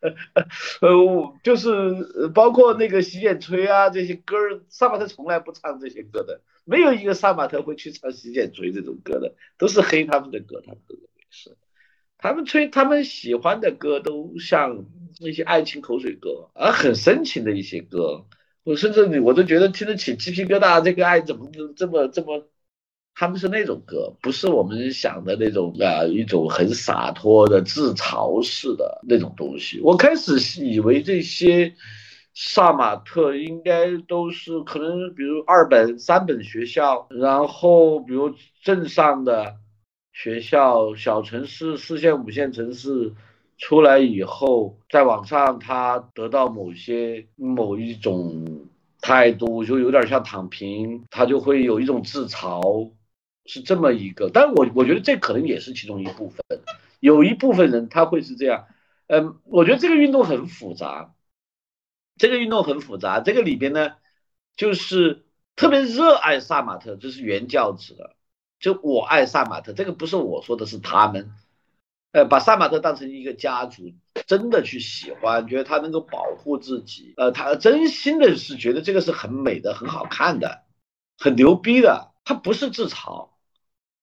[0.00, 11.56] 呃 呃呃，我，就是包括那个洗剪吹啊这些歌儿，萨马特从来不唱这些歌的，没有一个萨马特会去唱洗剪吹这种歌的，都是黑他们的歌，他们都认是。
[12.18, 14.86] 他们吹他们喜欢的歌都像
[15.20, 18.26] 那些爱情口水歌，而很深情的一些歌，
[18.64, 20.82] 我甚至你我都觉得听得起鸡皮疙瘩。
[20.82, 22.48] 这个爱怎么这么这么？
[23.20, 29.80] 他们是那种歌，不是我们想的那种啊，一种很洒脱的自嘲式的那种东西。
[29.82, 31.74] 我开始以为这些
[32.32, 39.56] 杀马特应该都是可能，比如二本、三本学校，然后比如镇上的
[40.12, 43.12] 学校、小城市、四线、五线城市
[43.56, 48.46] 出来以后，在网上他得到某些某一种
[49.00, 52.88] 态度，就有点像躺平，他就会有一种自嘲。
[53.48, 56.44] 是这么一个，但我我觉得这可能也是其中一部分，
[57.00, 58.66] 有一部分人他会是这样，
[59.06, 61.14] 嗯，我觉得这个运动很复杂，
[62.18, 63.94] 这个运动很复杂，这个里边呢，
[64.54, 65.24] 就是
[65.56, 68.16] 特别热爱萨马特，这是原教旨的，
[68.60, 71.30] 就我爱萨马特，这个不是我说的，是他们，
[72.12, 73.94] 呃，把萨马特当成一个家族，
[74.26, 80.64] 真的去喜欢，觉得他能够保护自己，呃，他真心的是觉得这个是很美的、很好看的、
[81.16, 83.30] 很牛逼的，他不是自嘲。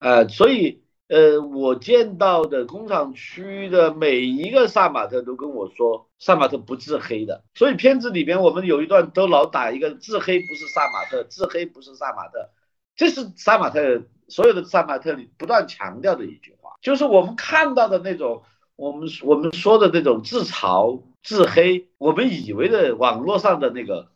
[0.06, 7.44] 呃，所以呃，我见到的工厂区的每一个杀马特都跟我说，杀马特不自黑的。
[7.56, 12.52] 所以片子里边我们有一段都老打一个自黑不是杀马特，自黑不是杀马特，
[12.96, 18.44] 这是杀马特所有的杀马特里不断强调的一句话，就是我们看到的那种
[18.76, 24.10] 我们我们说的那种自嘲自黑，我们以为的网络上的那个。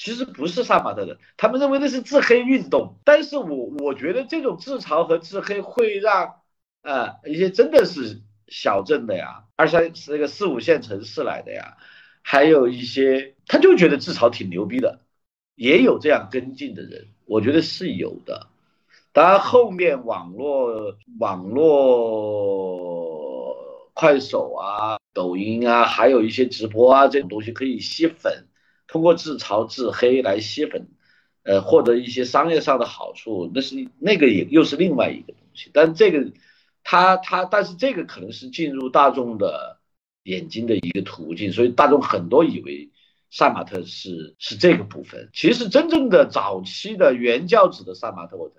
[0.00, 2.94] 其实不是杀马特的，他们认为那是自黑运动。
[3.04, 6.36] 但是我我觉得这种自嘲和自黑会让，
[6.80, 11.76] 呃，一些真的是小镇的呀，二三那个四五线城市来的呀，
[12.22, 15.00] 还有一些他就觉得自嘲挺牛逼的，
[15.54, 18.46] 也有这样跟进的人，我觉得是有的。
[19.12, 22.70] 当然后面网络网络
[23.92, 28.46] 快手啊、抖音啊，还有一些直播啊这种东西可以吸粉。
[28.90, 30.88] 通过自嘲自黑来吸粉，
[31.44, 35.70] 呃，获得一些商业上的好处，那是那个也又是另外一个东西。
[35.72, 36.32] 但这个，
[36.82, 39.78] 他他，但是这个可能是进入大众的
[40.24, 42.90] 眼睛的一个途径，所以大众很多以为
[43.30, 45.30] 杀马特是是这个部分。
[45.32, 48.54] 其实真正的早期的原教旨的杀马特，或者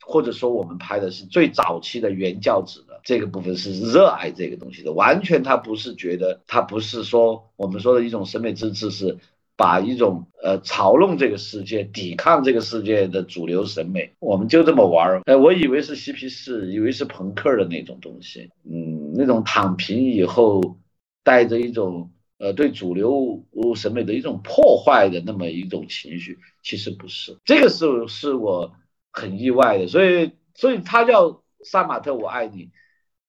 [0.00, 9.18] 或者说我们拍的是最早期的原教旨的这个部分，是热爱这个东西的，完全他不是觉得他不是说我们说的一种审美资质是。
[9.56, 15.22] 把一种呃嘲弄这个世界、抵抗这个世界的主流审美，我们就这么玩儿。
[15.26, 20.78] 哎，我以为是嬉皮士，以为是朋克的那种东西，嗯，那种躺平以后
[21.22, 23.44] 带着一种呃对主流
[23.76, 27.36] 审美的一种破坏的那么一种情绪，其实不是。
[27.44, 28.72] 这个是是我
[29.12, 32.70] 很意外的，所以所以他叫杀马特，我爱你，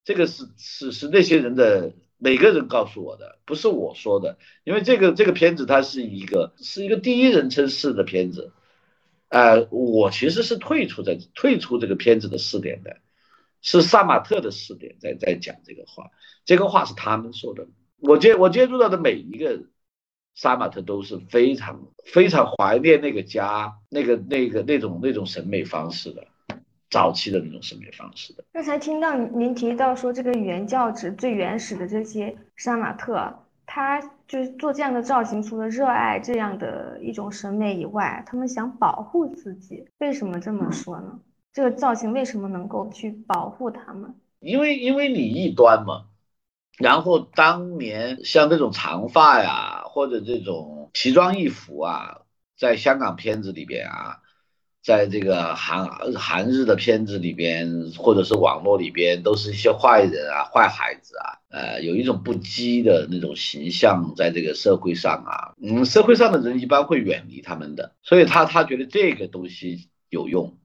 [0.03, 1.93] 这个是是是那些人的。
[2.17, 8.53] 每个人告诉我的，不是我说的，因为这个这个片子它是一个是一个第一人称式的片子，
[9.29, 12.97] 呃，我其实是退出在退出这个片子的视点的，
[13.61, 16.11] 是萨马特的视点在在讲这个话，
[16.45, 17.67] 这个话是他们说的，
[17.99, 19.63] 我接我接触到的每一个
[20.35, 26.27] 杀马特都是非常非常怀念那个家，那个那个那种那种审美方式的。
[26.89, 28.43] 早期的那种审美方式的。
[28.53, 33.33] 刚才听到您提到说，这个原教旨最原始的这些杀马特，
[33.65, 39.85] 他就是做这样的造型，除了热爱这样的一种审美以外，他们想保护自己。
[39.99, 41.19] 为什么这么说呢？
[41.51, 44.15] 这个造型为什么能够去保护他们？
[44.39, 46.05] 因为因为你异端嘛。
[46.77, 52.21] 然后当年像这种长发呀，或者这种奇装异服啊，
[52.57, 54.21] 在香港片子里边啊。
[54.85, 70.55] 在这个韩韩日的片子里边，或者是网络里边，都是一些坏人啊、坏孩子啊，呃，有一种不羁的那种形象，在这个社会上啊，嗯，社会上的人一般会远离他们的，所以他他觉得这个东西有用，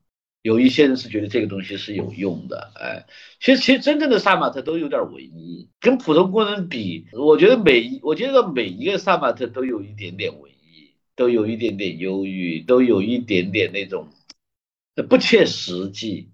[0.42, 3.06] 有一些人是觉得这个东西是有用的，哎，
[3.40, 10.56] 其实其实真正的杀马特都有点文艺，跟普通工人比，我觉得每一我觉得每一个杀马特都有一点点文艺。
[11.20, 14.09] 都有一点点忧郁，都有一点点那种
[15.06, 16.30] 不切实际。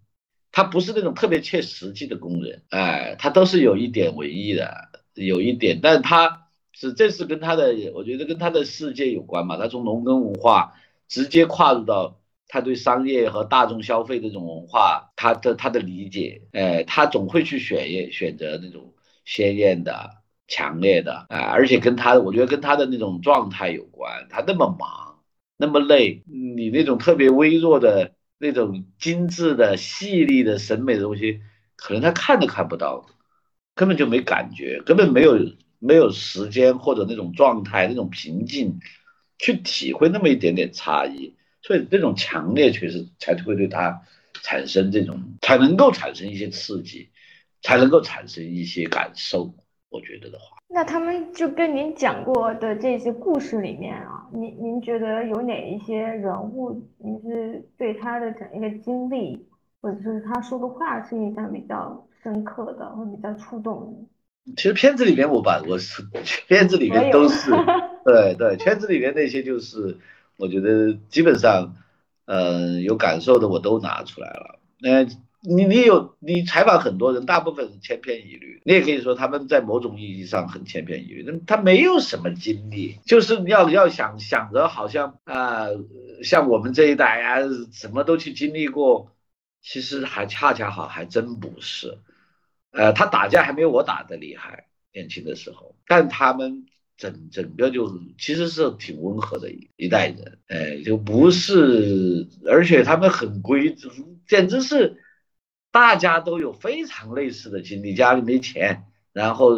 [0.52, 4.72] 他不是那种特别切实际的工人，哎，他都是有一点文艺的，
[5.14, 9.56] 有一点，但他是这是跟他的，我觉得跟他的世界有关嘛。
[9.56, 10.74] 他从农耕文化
[11.08, 18.94] 直接跨入到他对商业和大众消费这种文化，他的他的理解，哎，他总会去选选择那种
[19.24, 20.22] 鲜艳的。
[20.48, 24.26] 强烈的啊，而且跟他，我觉得跟他的那种状态有关。
[24.30, 25.20] 他那么忙，
[25.56, 31.40] 那么累，你那种特别微弱的那种精致的、细腻的审美的东西，
[31.76, 33.06] 可能他看都看不到。
[33.74, 35.38] 根本就没感觉，根本没有
[35.78, 38.80] 没有时间或者那种状态、那种平静，
[39.38, 41.34] 去体会那么一点点差异。
[41.60, 44.00] 所以这种强烈确实才会对他
[44.42, 47.10] 产生这种，才能够产生一些刺激，
[47.60, 49.54] 才能够产生一些感受。
[49.96, 59.48] 我觉得的话，那他们就跟您讲过的这些故事里面啊，您您觉得有哪一些人物，您是对他的整一个经历，
[59.80, 64.06] 或者是他说的话是印象比较深刻的，会比较触动
[64.44, 64.52] 的？
[64.54, 66.02] 其实片子里面我把我是
[66.46, 67.50] 片子里面都是，
[68.04, 69.96] 对对，圈子里面那些就是，
[70.36, 71.74] 我觉得基本上，
[72.26, 75.06] 嗯，有感受的我都拿出来了，那。
[75.48, 78.60] 你你有你采访很多人，大部分是千篇一律。
[78.64, 85.68] 你也可以说他们在某种意义上很千篇一律，那他没有什么经历，就是要要想想着好像啊，
[86.24, 87.38] 像我们这一代啊，
[87.72, 89.12] 什么都去经历过，
[89.62, 91.98] 其实还恰恰好还真不是。
[92.72, 103.76] 呃，他打架还没有我打的厉害，年轻的时候，但他们整整个就其实是挺温和的一一代人，哎，就不是，而且他们很规，
[104.26, 105.02] 简直是。
[105.76, 109.50] 大家都有非常类似的经历，家里没钱，然后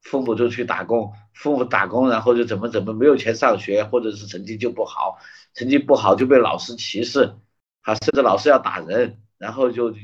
[0.00, 5.18] 父母就去打工，父母打工，然后就怎么怎么没有钱上学，或者是成绩就不好，
[5.54, 7.36] 成绩不好就被老师歧视，
[7.82, 9.94] 啊，甚至老师要打人，然后就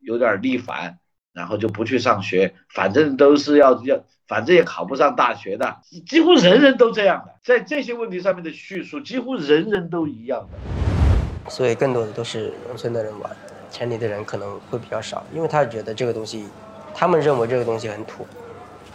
[0.00, 0.98] 有点逆反，
[1.32, 13.34] 然后就不去上学，反正都是要要，反正也考不上大学的，几乎人人都这样的，在这些问题上面的叙述，几乎人人都一样的，所以更多的都是农村的人玩。
[13.70, 16.48] 城里的人可能会比较少，因为他觉得这个东西，
[16.94, 18.26] 他们认为这个东西很土，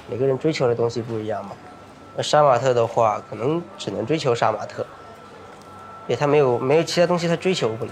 [0.10, 1.52] 每个人追求的东西不一样嘛。
[2.16, 4.82] 那杀马特的话，可能只能追求杀马特，
[6.08, 7.92] 因为他没有没有其他东西他追求不了。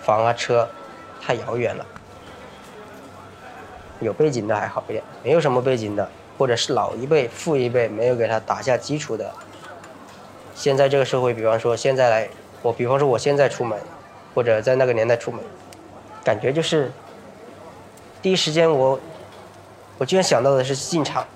[0.00, 0.68] 房啊车，
[1.20, 1.86] 太遥远了。
[4.00, 9.30] 有背景的还好一点，没有什么背景的，或者是老一辈、父一辈没有给他打下基础的。
[10.54, 12.28] 现在这个社会，比方说现在来，
[12.62, 13.78] 我比方说我现在出门。
[14.34, 15.40] 或者在那个年代出门，
[16.24, 16.90] 感觉就是
[18.20, 18.98] 第一时间我，
[19.98, 21.26] 我居然想到的是进厂。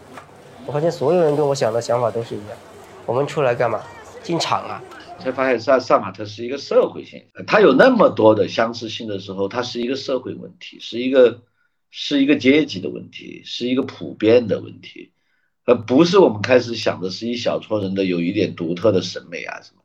[0.65, 2.57] 我发现所有人跟我想的想法都是一样。
[3.05, 3.81] 我们出来干嘛？
[4.23, 4.83] 进厂啊！
[5.19, 11.41] 才发现萨萨马特是一个社会现象，它有那么多的相似性的时候，它是一个社会问题，是一个
[11.91, 15.13] 是一个阶级的问题，是一个普遍的问题，
[15.65, 19.76] 而不是我们开始想的是一小撮人的有一点独特的审美啊什么。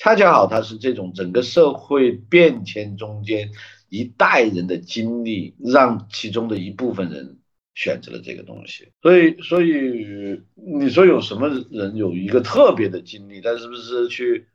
[0.00, 3.50] 恰恰好，它是这种整个社会变迁中间
[3.90, 7.36] 一代人的经历，让其中的一部分人
[7.74, 8.92] 选择了这个东西。
[9.02, 13.42] 所以，所以你说有什么人有一个特别的经历？
[13.42, 14.48] 他是不是去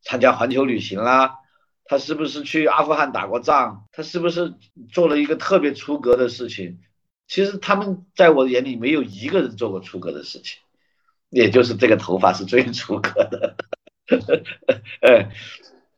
[0.00, 1.38] 参加环球旅行啦？
[1.86, 3.86] 他是不是去阿富汗打过仗？
[3.90, 4.54] 他是不是
[4.92, 6.78] 做了一个特别出格的事情？
[7.26, 10.60] 其实他们在我眼里没有一个人做过出格的事情，
[11.30, 13.56] 也就是这个头发是最出格的。
[14.06, 15.30] 呵呵呵哎，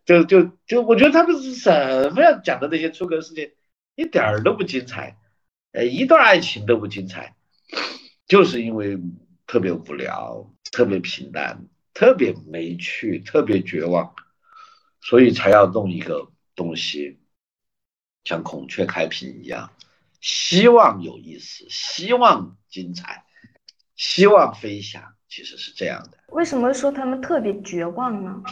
[0.04, 3.52] 就就就，我觉得他们是什么样讲的那些出格事情，
[3.96, 5.18] 一点儿都不精彩，
[5.72, 7.34] 呃，一段爱情都不精彩，
[8.28, 8.98] 就是因为
[9.46, 14.14] 特别无聊、特别平淡、特别没趣、特别绝望，
[15.00, 17.18] 所以才要弄一个东西，
[18.22, 19.72] 像孔雀开屏一样，
[20.20, 23.24] 希望有意思，希望精彩，
[23.96, 25.15] 希望飞翔。
[25.28, 28.42] 其实是这样的，为什么说他们特别绝望呢？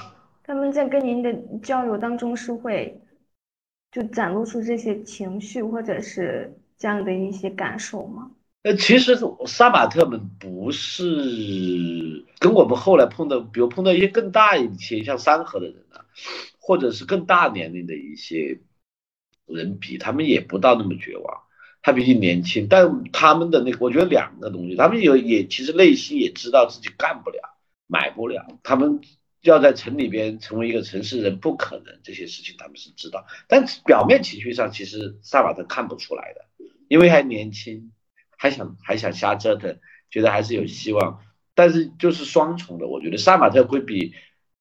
[0.43, 1.33] 他们在跟您的
[1.63, 3.01] 交流当中是会
[3.91, 8.31] 就展露出这些情绪或者是这样的一些感受吗？
[8.63, 16.05] 呃，其实杀马特们不是跟我们后来碰到，比如碰到一些更大一些像山河的人啊，
[16.59, 18.59] 或者是更大年龄的一些
[19.47, 21.44] 人比，他们也不到那么绝望。
[21.85, 29.03] 他毕竟年轻，但他们的那个，我觉得两个东西，他们有也其实内心也知道自己干不了，买不了，他们
[29.43, 36.47] 要在城里边成为一个城市人不可能，这些事情他们是知道，但表面情绪上其实萨马特看不出来的，
[36.89, 37.93] 因为还年轻，
[38.39, 39.79] 还想还想瞎折腾，
[40.11, 41.21] 觉得还是有希望，
[41.55, 44.15] 但是就是双重的，我觉得萨马特会比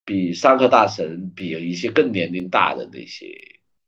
[0.04, 3.28] 比桑克大神，比一些更年龄大的那些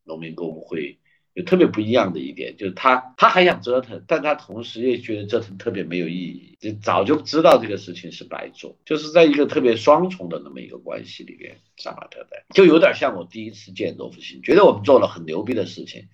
[0.05, 0.99] 农民工会。
[1.35, 16.07] 有特别不一样的一点，就是他他还想折腾，但他同时也觉得折腾特别没有意义，就早就知道这个事情是白做，就是在一个特别双重的那么一个关系里边，杀马特的就有点像我第一次见罗福星，觉得我们做了很牛逼的事情，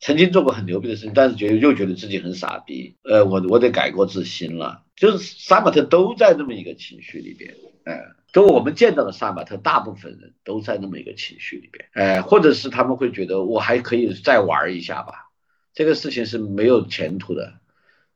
[0.00, 7.54] 曾经做过很牛逼的事情，但是觉得又觉得自己很傻逼，呃，我我得改过自新了，就是杀马特都在那么一个情绪里边，
[7.84, 7.94] 嗯。
[8.32, 15.30] 就我们见到的杀马特，大部分人都在那么一个情绪里边，哎，或者是他们会觉得我还可以再玩一下吧，
[15.74, 17.52] 这个事情是没有前途的，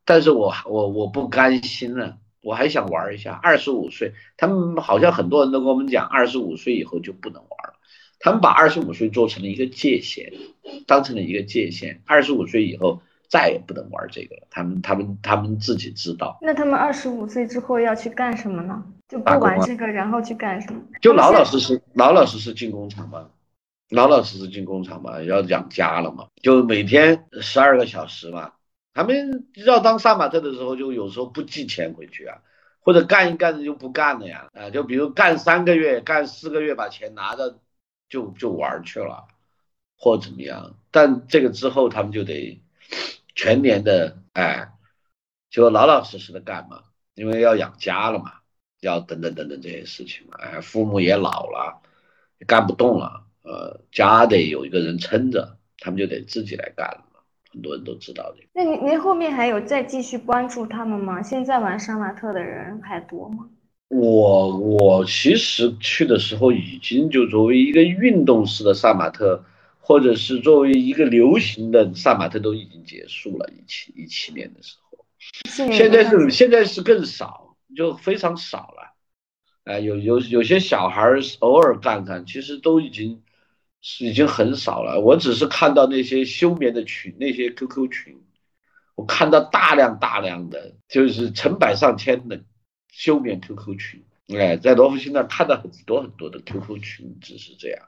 [0.06, 3.38] 但是我我我不甘心了，我还想玩一下。
[3.42, 7.74] 二十五岁，他们好像很多人都跟我们讲，二十五岁以后就不能玩了。
[8.18, 10.32] 他们把二十五岁做成了一个界限，
[10.86, 12.00] 当成了一个界限。
[12.06, 14.46] 二十五岁以后再也不能玩这个了。
[14.48, 16.38] 他们他们他们自己知道。
[16.40, 18.82] 那他们二十五岁之后要去干什么呢？
[19.08, 20.82] 就不玩这个，然后去干什么？
[21.00, 23.30] 就老老实实、老老实实进工厂嘛，
[23.90, 28.52] 老老实实进工厂嘛，要养家了嘛，就每天十二个小时嘛。
[28.92, 32.38] 他们要当杀马特的时候，就有时候不寄钱回去啊，
[32.80, 37.60] 或者干一干的就不干了呀，啊，就比如干三个月、干四个月，把钱拿着
[38.08, 39.28] 就就玩去了，
[39.98, 40.74] 或怎么样。
[40.90, 42.60] 但这个之后，他们就得
[43.34, 44.72] 全年的哎，
[45.50, 46.82] 就老老实实的干嘛，
[47.14, 48.32] 因为要养家了嘛。
[48.86, 51.82] 要等等等等这些事情嘛，哎，父母也老了，
[52.46, 57.02] 干不动了，呃，家得有一个人撑着，他们就得自己来干了。
[57.52, 58.48] 很多人都知道这个。
[58.52, 61.22] 那您您后面还有再继续关注他们吗？
[61.22, 63.48] 现在玩杀马特的人还多吗？
[63.88, 69.42] 我我其实去的时候已经就作为一个运动式的杀马特，
[69.78, 75.04] 或者是作为一个流行的杀马特都已经结束了，一七一七年的时候，
[75.48, 77.45] 现现在是现在是更少，
[77.76, 78.96] 就非常少了。
[79.64, 81.02] 哎、有有有些小孩
[81.40, 83.22] 偶尔干干，其实都已经
[83.80, 85.00] 是已经很少了。
[85.00, 88.20] 我只是看到那些休眠的群，那些 QQ 群，
[88.94, 92.44] 我看到大量大量的，就是成百上千的
[92.90, 94.04] 休眠 QQ 群。
[94.34, 97.80] 哎，在罗浮星那儿看到很多很多的 QQ 群，只是这样。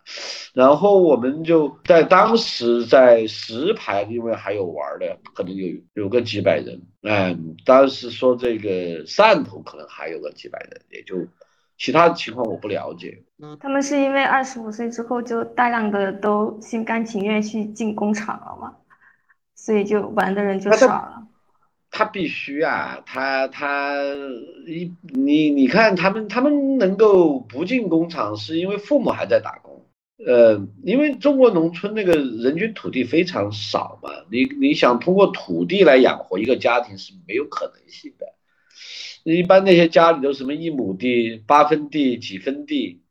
[0.55, 6.81] 然后我们就在当时在石牌，因为还有玩儿的，可能有有个几百人。
[7.03, 11.17] 嗯，当时说这个汕头可能还有个几百人，也就
[11.77, 13.25] 其他情况我不了解。
[13.61, 18.77] 他们是因为二十五岁之后就大量的都心甘情愿去进工厂了嘛，
[19.57, 21.25] 所以就玩的人就少了。
[21.91, 23.95] 他必须啊，他他
[24.67, 29.85] 一你你看他们他们能够不进工厂，是因为父母还在打工。
[30.27, 38.27] 呃，因为中国农村那个人均土地非常少嘛，你你想通过土地来养活一个家庭是没有可能性的。
[39.23, 43.03] 一般那些家里都什么一亩地、八分地、几分地，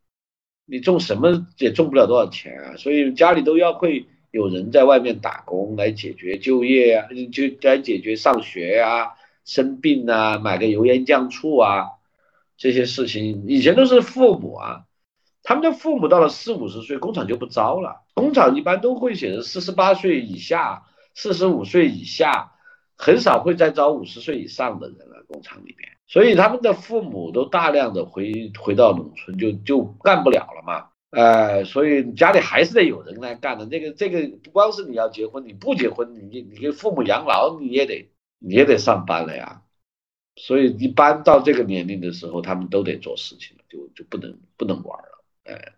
[0.65, 9.13] 你种什么也种不了多少钱啊，所以家里都要会有人在外面打工来解决就业啊，就来解决上学啊、
[9.45, 11.91] 生病啊、买个油盐酱醋啊
[12.57, 14.82] 这些事情，以前都是父母啊，
[15.43, 20.84] 他们的父母到了四五十岁，工厂就不招了，工厂一般都会写着四十八岁以下、
[21.15, 22.51] 四十五岁以下，
[22.95, 25.89] 很少会再招五十岁以上的人了，工厂里边。
[26.07, 30.89] 所以他们的父母都大量的回回到农村就，就干不了了嘛。
[31.10, 33.66] 呃，所以家里还是得有人来干的。
[33.66, 39.62] 这个这个不光是你要结婚，你不结婚，你你给父母养老，你也得你也得上班了呀。
[40.36, 45.24] 所以一般到这个年龄的时候，他们都得做事情了，就就不能不能玩了。
[45.45, 45.74] 哎，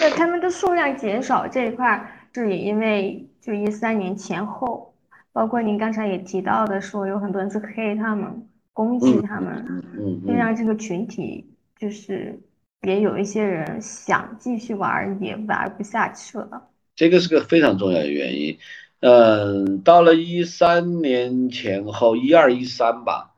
[0.00, 4.94] 那他们的数量减少这一块儿，是也因为就一三年前后，
[5.32, 12.40] 包括您刚才也提到的说，有很多人去黑他们、攻击嗯他们，嗯嗯，会让这个群体就是
[12.86, 16.68] 也有一些人想继续玩，也玩不下去了。
[16.96, 18.58] 这个是个非常重要的原因。
[19.00, 23.32] 嗯，到了一三年前后，一二一三吧，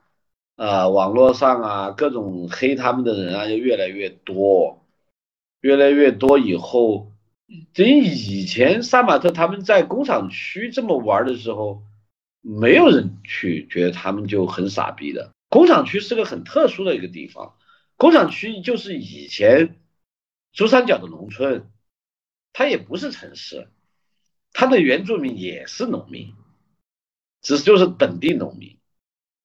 [0.57, 4.84] 啊，网络上啊，各种黑他们的人啊，就越来越多，
[5.61, 7.12] 越来越多以后，
[7.74, 11.82] 等于以前杀马特他们在工厂区这么玩的时候，
[12.40, 15.30] 没有人去觉得他们就很傻逼的。
[15.49, 17.55] 工厂区是个很特殊的一个地方，
[18.03, 19.77] 工厂区就是以前
[20.53, 21.71] 珠三角的农村，
[22.53, 23.69] 它也不是城市，
[24.53, 26.35] 它的原住民也是农民，
[27.43, 28.77] 只是就是本地农民，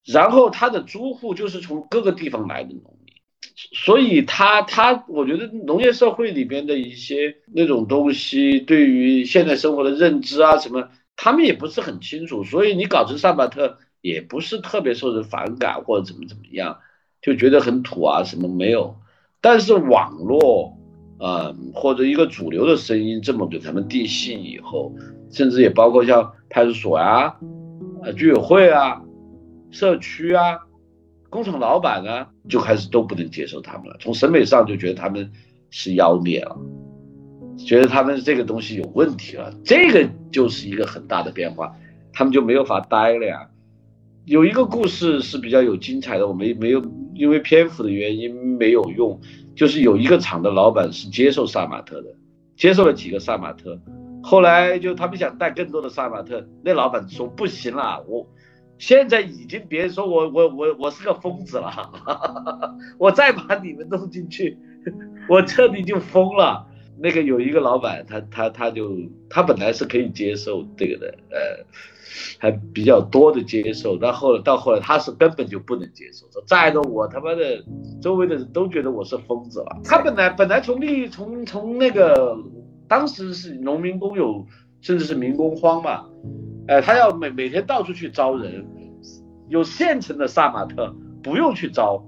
[0.03, 3.13] 然后它的租户就是从各个地方来的农民，
[3.73, 16.81] 所以他他我觉得农业社会里边的一些那种东西，对于现在生活的认知啊什么，他们也不是很清楚，所以你搞成萨巴特也不是特别受人反感或者怎么怎么样，
[17.27, 18.95] 就觉得很土啊什么没有，
[19.39, 20.73] 但是网络。
[21.19, 24.93] 啊、或者一个主流的声音这么给他们定性以后，
[25.31, 27.35] 甚至也包括像派出所呀、
[28.03, 29.01] 啊、居委会啊、
[29.71, 30.59] 社区啊、
[31.31, 33.97] 工厂老板啊，就开始都不能接受他们了。
[33.99, 35.31] 从审美上就觉得他们
[35.71, 36.55] 是妖孽了，
[37.57, 41.75] 觉得他们这个东西有问题了，这个就是一个很大的变化，
[42.13, 43.49] 他们就没有法待了呀。
[44.25, 46.79] 有一个故事是比较有精彩的，我没没有
[47.17, 49.19] 因为篇幅的原因没有用。
[49.55, 52.09] 就是有一个厂的老板是接受萨马特的，
[52.55, 53.79] 接受了几个萨马特，
[54.21, 58.27] 后来就他们想带更多的萨马特，那老板说不行啦，我
[58.77, 61.91] 现在已经别说我我我我是个疯子了，
[62.99, 64.55] 我再把你们弄进去，
[65.27, 66.67] 我彻底就疯了。
[66.99, 68.91] 那个有一个老板，他他他就
[69.29, 71.65] 他本来是可以接受这个的，呃，
[72.39, 77.63] 还比较多的接受，但后来到后来他是根本就不能接受，说再的我他妈的
[78.01, 79.79] 周围的人都觉得我是疯子了。
[79.83, 82.37] 他本来本来从利从从那个
[82.87, 84.45] 当时是农民工有
[84.81, 86.05] 甚至是民工荒嘛，
[86.67, 88.65] 呃，他要每每天到处去招人，
[89.49, 92.03] 有现成的杀马特不用去招。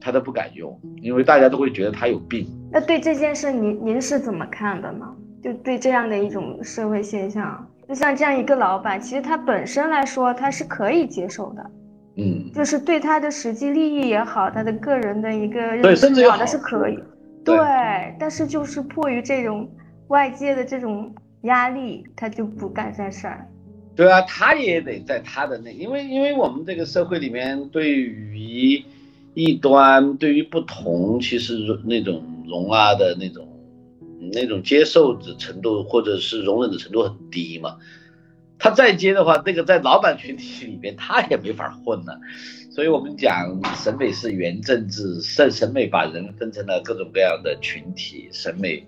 [0.00, 2.46] 他都不敢用，因为大家都会觉得他有病。
[2.70, 5.06] 那对这件事，您您是怎么看的呢？
[5.42, 11.70] 就对这样的一种社会现象，就像这样一个老板，其实他本身来说他是可以接受的，
[12.16, 16.98] 嗯，就是对他的实际利益也好，他的个人的一个对，甚至有的是可以，
[17.44, 17.56] 对，
[18.18, 19.70] 但是就是迫于这种
[20.08, 23.46] 外界的这种压力，他就不干这事儿。
[23.94, 28.84] 对啊，他也得在他的那，因为因为我们这个社会里面对于。
[29.36, 33.46] 异端对于不同，其实那种容啊的那种、
[34.32, 37.76] 那种接受的程度，或者是容忍的程度很低嘛。
[38.58, 42.18] 他再接的话，那个在老板群体里边，他也没法混了。
[42.70, 48.86] 所以我们讲审美是原政治，审审美把人分成了各种各样的群体，审美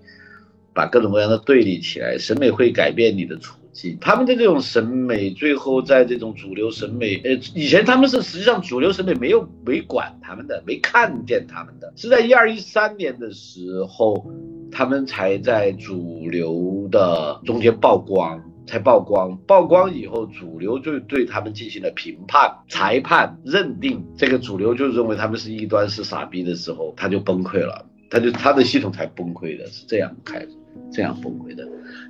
[0.73, 3.55] 把各种各样的对立起来，审美会改变你的处。
[4.01, 14.25] 他们的这种审美，最后在这种主流审美，呃，以前他们是实际上主流审美没有没管他们的，没看见他们的，是在一二一三年的时候，
[14.71, 30.45] 他们才在主流的中间曝光，才曝光，曝光以后，主流就对他们进行了评判、裁判、认定，这个主流就认为他们是异端、是傻逼的时候，他就崩溃了，他就他的系统才崩溃的，是这样开，
[30.91, 31.67] 这样崩溃的，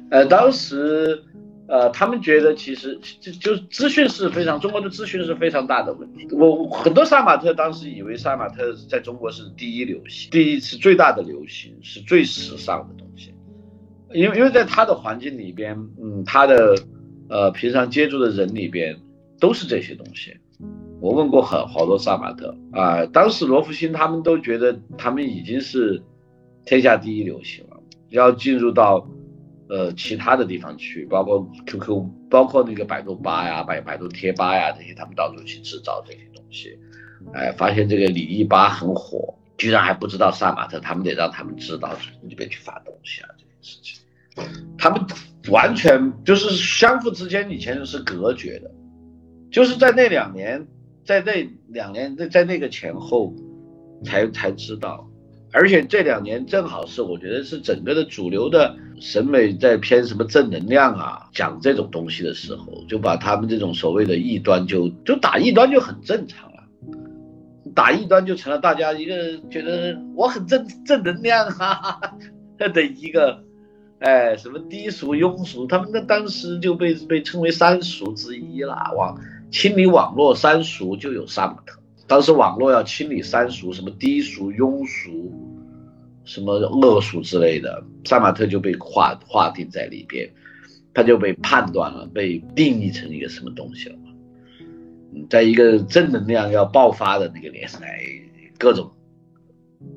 [0.09, 1.23] 呃，当时。
[1.69, 6.27] 呃，他们觉得其实就就资讯是非常中国的资讯是非常大的问题。
[6.31, 13.31] 我很多杀马特当时以为杀马特在中国是第一流行，第一次最大的流行是最时尚的东西，
[14.13, 16.75] 因为因为在他的环境里边，嗯，他的
[17.29, 18.99] 呃平常接触的人里边
[19.39, 20.35] 都是这些东西。
[20.99, 26.01] 我问过很好多杀马特啊，当时罗福星他们都觉得他们已经是
[26.65, 27.77] 天下第一流行了，
[28.09, 29.07] 要进入到。
[29.69, 36.75] 呃，其他的地方去，包括 QQ，包括那个百度吧呀、百百度贴吧呀这些，他们到处去制造这些东西。
[37.33, 43.99] 哎，发现这个李毅吧很火，居然还不知道杀马特，他们得让他们知道，里边去发东西啊这件事情。
[44.77, 44.99] 他们
[45.49, 48.71] 完全就是相互之间以前是隔绝的，
[49.51, 50.65] 就是在那两年，
[51.05, 53.35] 在那两年在在那个前后
[54.03, 55.08] 才才知道。
[55.51, 66.63] 而且这两年正好是我觉得是整个的主流的审美在偏什么正能量啊，讲这种东西的时候，就把他们这种所谓的异端就就打异端就很正常了，
[67.73, 71.99] 打异端就成了大家一个觉得我很正正能量哈
[72.57, 73.43] 的一个，
[73.99, 79.19] 哎，什么低俗庸俗，他们那当时就被被称为三俗之一了，网
[79.49, 81.78] 清理网络三俗就有杀马特。
[82.09, 85.31] 当时网络要清理三俗，什么低俗、庸俗，
[86.25, 90.27] 什么恶俗之类的，杀马特就被划划定在里边，
[90.91, 93.95] 他就被判断了，被定义成一个什么东西了？
[95.13, 97.99] 嗯，在一个正能量要爆发的那个年代，
[98.57, 98.89] 各种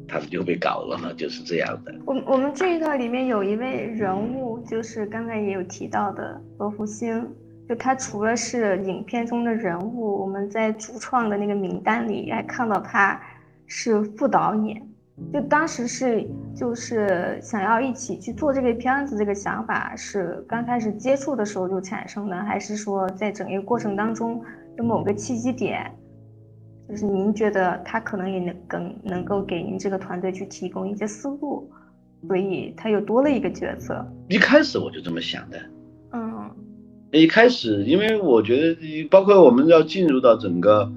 [0.07, 1.95] 他们就被搞了嘛，就是这样的。
[2.05, 7.27] 我我们这一段里面有一位人物，就是刚才也有提到的罗福星。
[7.73, 13.19] 就他除了是影片中的人物，我们在主创的那个名单里还看到他
[13.67, 14.87] 是副导演。
[15.33, 24.45] 就当时是就是想要一起去做这个片子，这个想法是刚开始接触的时候就产生的，还是说在整个过程当中
[24.77, 25.91] 有某个契机点，
[26.91, 31.71] 就是您觉得他可能也能更能够给您这个团队去提供一些思路，
[32.29, 34.07] 所以他又多了一个角色。
[34.29, 35.59] 一开始我就这么想的。
[37.13, 40.91] 一开始，因为我觉得，包括我们要进入到整个，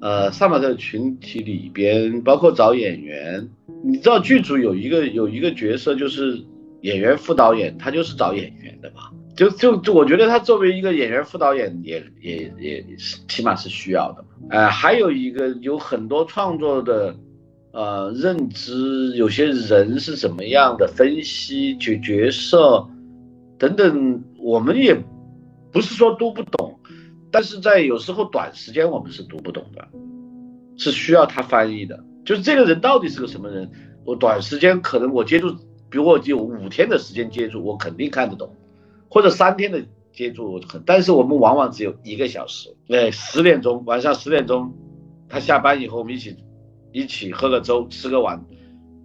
[0.00, 3.48] 呃，萨马特群体里边，包括找演员，
[3.84, 6.40] 你知道剧组有一个有一个角色就是
[6.82, 17.16] 演员副导演，他就是找演员的嘛，就就就我觉得他作为一个演员副导演也也也是起码是需要的嘛，呃，还有一个有很多创作的，
[17.72, 22.86] 呃，认知，有些人是怎么样的分析角角色
[23.58, 24.96] 等等，我们也。
[25.72, 26.78] 不是说读不懂，
[27.30, 29.88] 但是在有时候短时间我们是读不懂的，
[30.76, 32.04] 是需要他翻译的。
[32.24, 33.70] 就是这个人到底是个什么人，
[34.04, 35.50] 我短时间可能我接触，
[35.90, 38.54] 比如我有五天的时间接触，我肯定看得懂，
[39.08, 42.68] 或者三天的接触，但是我们往往只有一个小时。
[42.86, 44.72] 对，十点钟晚上十点钟，
[45.28, 46.36] 他下班以后，我们一起
[46.92, 48.44] 一起喝个粥，吃个碗，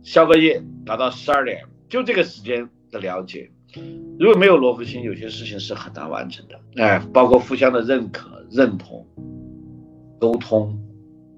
[0.03, 3.49] 宵个夜，达到十二点，就这个时间的了解。
[4.19, 6.81] 如果没有罗福星，有些事情是很难完成的。
[6.81, 9.05] 哎，包括互相的认可、认同、
[10.19, 10.77] 沟通。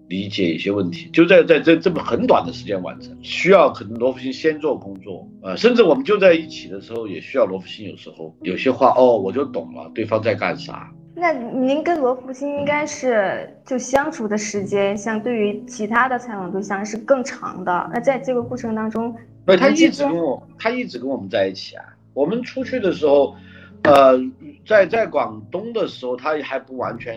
[0.08, 10.92] 理解一些问题，就在在这这么很短的时间完成，需要可能罗福星先做工作啊，甚至我们就在一起的时候，也需要罗福星有时候有些话哦，我就懂了，对方在干啥。
[11.14, 17.92] 那您跟罗福星应该是就相处的时间，相对于其他的采访对象是更长的。
[17.94, 19.16] 那在这个过程当中，
[19.46, 21.86] 对，他一直跟我，他一直跟我们在一起啊。
[22.20, 23.36] 我们出去的时候，
[23.84, 24.20] 呃，
[24.68, 27.16] 在在广东的时候，他还不完全。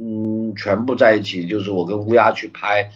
[0.00, 2.88] 嗯，全部在一起，就是我跟乌鸦去拍，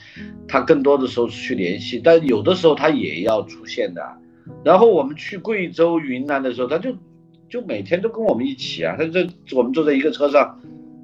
[0.47, 4.01] 他更多的时候是去联系，但有的时候他也要出现的。
[4.63, 6.95] 然后我们去贵州、云南的时候，他就
[7.51, 9.27] 就每天都跟我们一起啊，他这
[9.57, 10.61] 我们坐在一个车上，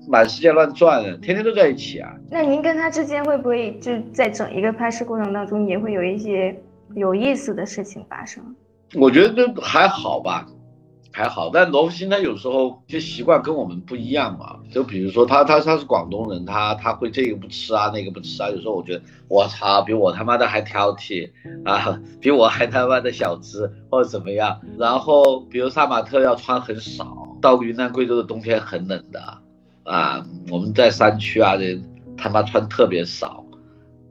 [0.08, 2.14] 满世界乱转，天天都在一起啊。
[2.30, 6.56] 那您跟他之间会不会就在整一个拍摄过程当中，也会有一些
[6.94, 8.54] 有意思的事情发生？
[8.94, 10.46] 我觉得还好吧。
[11.10, 14.56] 还好，但罗福星他有时候就习惯跟我们不一样嘛。
[14.70, 18.48] 就比如说他他他是广东人，他他会这个不吃啊，那个不吃啊。
[18.50, 21.28] 有时候我觉得我操，比我他妈的还挑剔
[21.64, 24.60] 啊，比我还他妈的小资或者怎么样。
[24.78, 29.20] 然后比如萨马特要穿很少，到云南贵州的冬天很冷的
[29.84, 31.82] 啊，我们在山区啊，这
[32.16, 33.44] 他妈穿特别少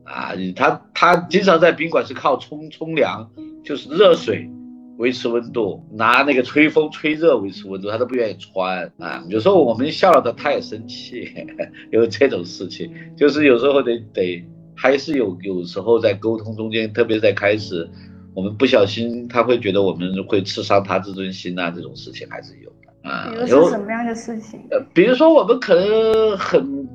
[0.04, 0.34] 啊。
[0.58, 3.30] 他他经常在宾馆是靠冲冲凉，
[3.64, 4.50] 就是热水。
[4.98, 9.24] 维持温度，拿那个吹风吹热维持温度，他都不愿意穿啊。
[9.30, 11.32] 有时候我们笑了他，他也生气，
[11.92, 14.44] 有这种事情，就是有时候得得
[14.76, 17.88] 还是有有时候在沟通中间，特别在开始，
[18.34, 23.32] 我们不小心他会觉得我们会刺伤他自尊心啊，这种事情还是有的啊。
[23.46, 24.60] 比如什么样的事情？
[24.72, 26.88] 呃，比如说我们可能很，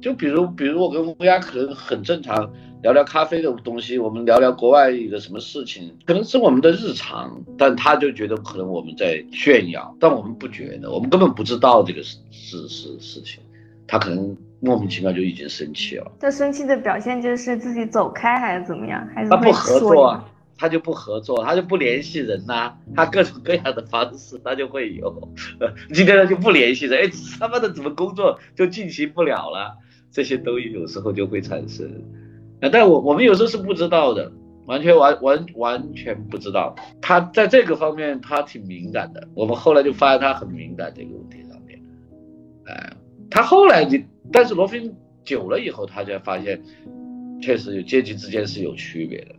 [0.00, 2.50] 就比如比如我跟乌鸦可能很正常。
[2.82, 13.40] 聊聊咖啡的东西，我们聊聊国外一个什么事情，可能是我们的日常，但他就觉得可能我们在炫耀，但我们不觉得，我们根本不知道这个是是是事情，
[13.86, 16.10] 他可能莫名其妙就已经生气了。
[16.18, 19.06] 他生气的表现就是自己走开还是怎么样？
[19.14, 20.24] 还是他不合作，
[20.56, 25.28] 他就不合作，他就不联系人呐，他各种各样的方式他就会有。
[25.92, 29.76] 今天他就不联系人，哎，他妈的怎么工作就进行不了了？
[30.10, 31.86] 这些都有时候就会产生。
[32.60, 34.30] 啊，但我我们有时候是不知道的，
[34.66, 36.74] 完全完完完全不知道。
[37.00, 41.80] 他在这个方面他挺敏感的，我们后来就发现他很敏感这个问题上面。
[42.66, 42.92] 哎，
[43.30, 43.98] 他后来就，
[44.30, 44.94] 但是罗宾
[45.24, 46.62] 久了以后，他才发现，
[47.40, 49.34] 确实有阶级之间是有区别的。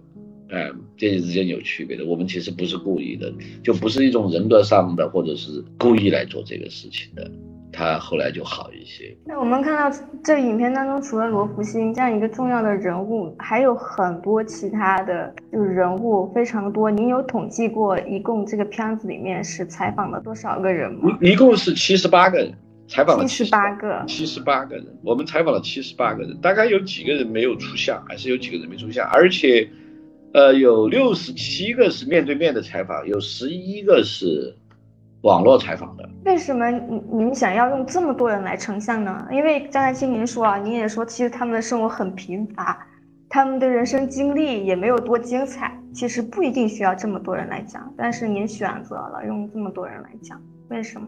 [0.50, 3.32] 哎，阶级之间有区别的，我们其实不是故意的，
[3.64, 7.32] 就不是一种人格上的，或者是故意来做这个事情的。
[7.72, 9.16] 他后来就好一些。
[9.26, 16.92] 那我们看到这影片当中，除了罗福星这样一个重要的人物，还有很多其他的就是人物非常多。
[16.92, 21.18] 您有统计过，一共这个片子里面是采访了多少个人吗？
[21.22, 22.54] 一一共是七十八个人，
[22.88, 24.86] 采访了七十八个，七十八个人。
[25.04, 29.70] 我们采访了七十八个人，大概有几个人没有出现，还是有几个人没出现，而且，
[30.34, 34.56] 呃，有六十七个是面对面的采访，有十一个是。
[35.22, 39.28] 网络采访的，为什么您您想要用这么多人来成像呢？
[39.32, 42.88] 因为张才听您说啊，您也说其实他们的生活很贫乏，
[43.30, 47.94] 他们的人生经历也没有多精彩，其实不一定需要这么多人来讲。
[47.96, 51.08] 但是您选择了用这么多人来讲，为什么？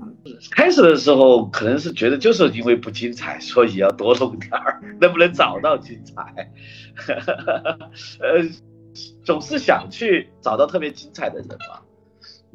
[0.51, 6.51] 开始的时候可能是觉得就是因为不精彩，所以要多弄点儿， 能不能找到精彩？
[8.21, 8.43] 呃，
[9.25, 11.81] 总是想去找到特别精彩的人嘛，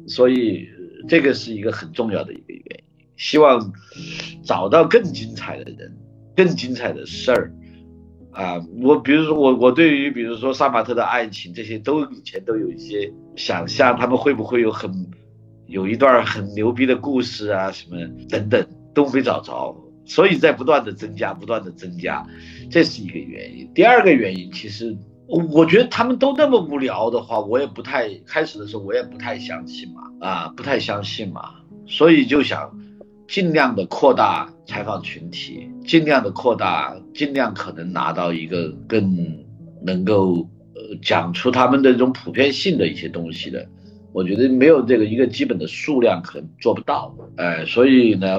[0.07, 0.69] 所以。
[1.07, 2.83] 这个是一个很重要的一个原因，
[3.15, 3.71] 希望
[4.43, 5.95] 找到更精彩的人，
[6.35, 7.53] 更精彩的事儿
[8.31, 8.63] 啊！
[8.81, 14.91] 我比如说我我对于比如说杀马特的爱情这些都以前都有一些想象，他们会不会有很
[15.67, 17.97] 有一段很牛逼的故事啊什么
[18.27, 19.75] 等等都没找着，
[20.05, 22.25] 所以在不断的增加，不断的增加，
[22.69, 23.71] 这是一个原因。
[23.73, 24.97] 第二个原因其实。
[25.29, 31.51] 我觉得他们都那么无聊的话，我也不太开始的时候我也不太相信嘛，啊，不太相信嘛，
[31.85, 32.75] 所以就想
[33.27, 39.15] 尽量的扩大采访群体，尽量的扩大，尽量可能拿到一个更
[39.83, 43.63] 能够呃讲出他们的这种普遍性的一些东西的。
[44.11, 48.35] 我觉得没有这个一个基本的数量可能做不到，哎，所以呢，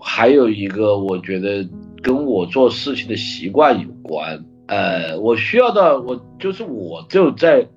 [0.00, 1.64] 还有一个我觉得
[2.02, 4.44] 跟我做事情的习惯有关。
[4.66, 7.68] 呃，我需要的，我就是我就在，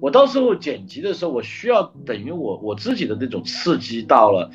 [0.00, 4.50] 我到时候剪辑的时候，我需要等于我我自己的那种刺激到了，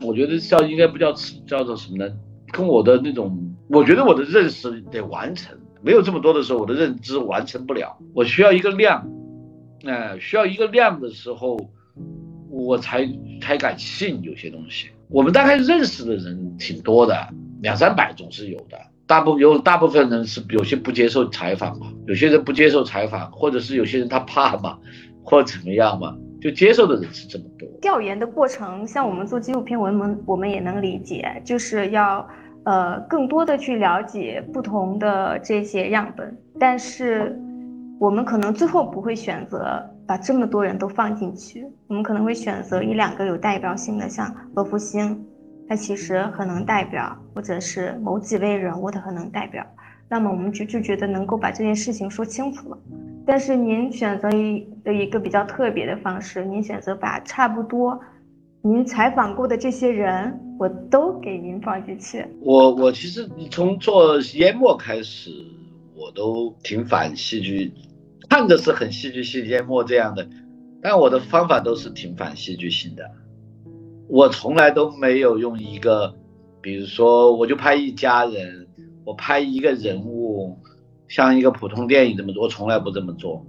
[0.00, 1.12] 我觉得叫应该不叫
[1.46, 2.12] 叫做什么呢？
[2.52, 7.96] 跟我的那种，我觉得我的认识得完成，没有这么多的时候，我的认知完成不了。
[8.14, 9.08] 我需要一个量，
[9.84, 11.58] 哎，需要一个量的时候，
[12.50, 13.08] 我才
[13.40, 14.88] 才敢信有些东西。
[15.08, 17.28] 我们大概认识的人挺多的，
[17.60, 18.78] 两三百总是有的。
[19.06, 24.78] 大部有大部分人是有些不接受采访嘛，有些人不接受采访，或者是有些人他怕嘛，
[25.22, 27.68] 或者怎么样嘛，就接受的人是这么多。
[27.80, 32.26] 调研的过程，像我们做纪录片，我们我们也能理解，就是要
[32.64, 37.38] 呃更多的去了解不同的这些样本，但是
[38.00, 45.26] 我们可能最后不会选择把这么多人都放进去，我们可能会选择一两个有代表性的，像罗福星。
[45.68, 49.64] 它其实很能代表，或者是某几位人物，的很能代表。
[50.08, 52.78] 那么我们就就觉得能够把这件事情说清楚了。
[53.24, 57.98] 但是您选择一的一个比较特别的方式，您选择把差不多
[58.60, 62.26] 您采访过的这些人，我都给您放进去。
[62.40, 65.30] 我我其实从做淹没开始，
[65.96, 67.72] 我都挺反戏剧，
[68.28, 70.28] 看着是很戏剧性淹没这样的，
[70.82, 73.10] 但我的方法都是挺反戏剧性的。
[74.12, 76.14] 我从来都没有用一个，
[76.60, 78.68] 比如说，我就拍一家人，
[79.06, 80.58] 我拍一个人物，
[81.08, 83.42] 像一个普通电影这么做，我从来不这么做，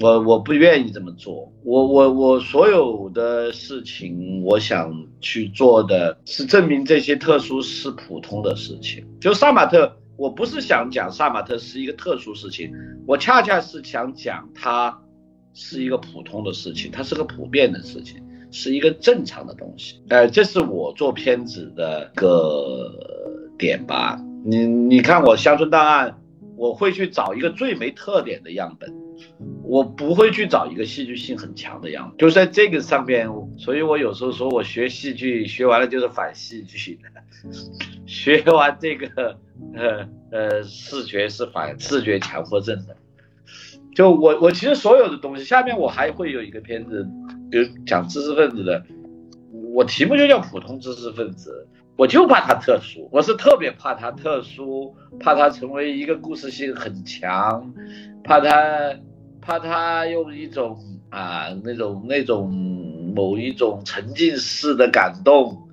[0.00, 9.02] 我我不愿意这么做，我我我所有的事情，我想去做的是证明这些特殊是普通的事情。
[9.18, 12.70] 就杀马特，我不是想讲杀马特是一个特殊事情，
[13.06, 15.00] 我恰恰是想讲它
[15.54, 18.22] 是一个普通的事情，它是个普遍的事情。
[18.56, 22.88] 是一个正常的东西，呃，这是我做片子的个
[23.58, 24.16] 点吧。
[24.44, 26.16] 你你看我乡村档案，
[26.56, 28.88] 我会去找一个最没特点的样本，
[29.64, 33.28] 我不会去找一个戏剧性很强的样本，就在这个上面。
[33.58, 37.50] 所以我有时候说我学戏剧学完了就是反戏剧的，
[38.06, 39.36] 学完这个
[39.74, 42.96] 呃呃视觉是反视觉强迫症的。
[43.96, 47.04] 就我我其实所有的东西，下面我还会有一个片子。
[47.54, 48.84] 比如讲知识分子的，
[49.72, 57.72] 我题目就叫普通知识分子，我就怕他特殊，我是特别怕他特殊，怕他成为一个故事性很强，
[58.24, 58.96] 怕他
[59.40, 60.76] 怕他用一种
[61.10, 62.52] 啊那种那种
[63.14, 65.68] 某一种沉浸式的感动，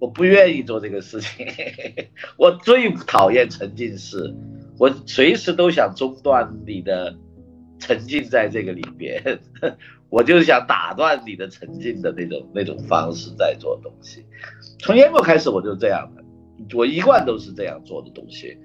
[0.00, 1.46] 我不愿意做这个事情，
[2.36, 4.34] 我最讨厌沉浸式，
[4.76, 7.14] 我随时都想中断你的
[7.78, 9.38] 沉浸在这个里边。
[10.12, 14.22] 我就是想打断你的沉浸的那种那种方式在做东西，
[14.78, 16.22] 从烟幕开始我就这样的，
[16.76, 18.58] 我一贯都是这样做的东西，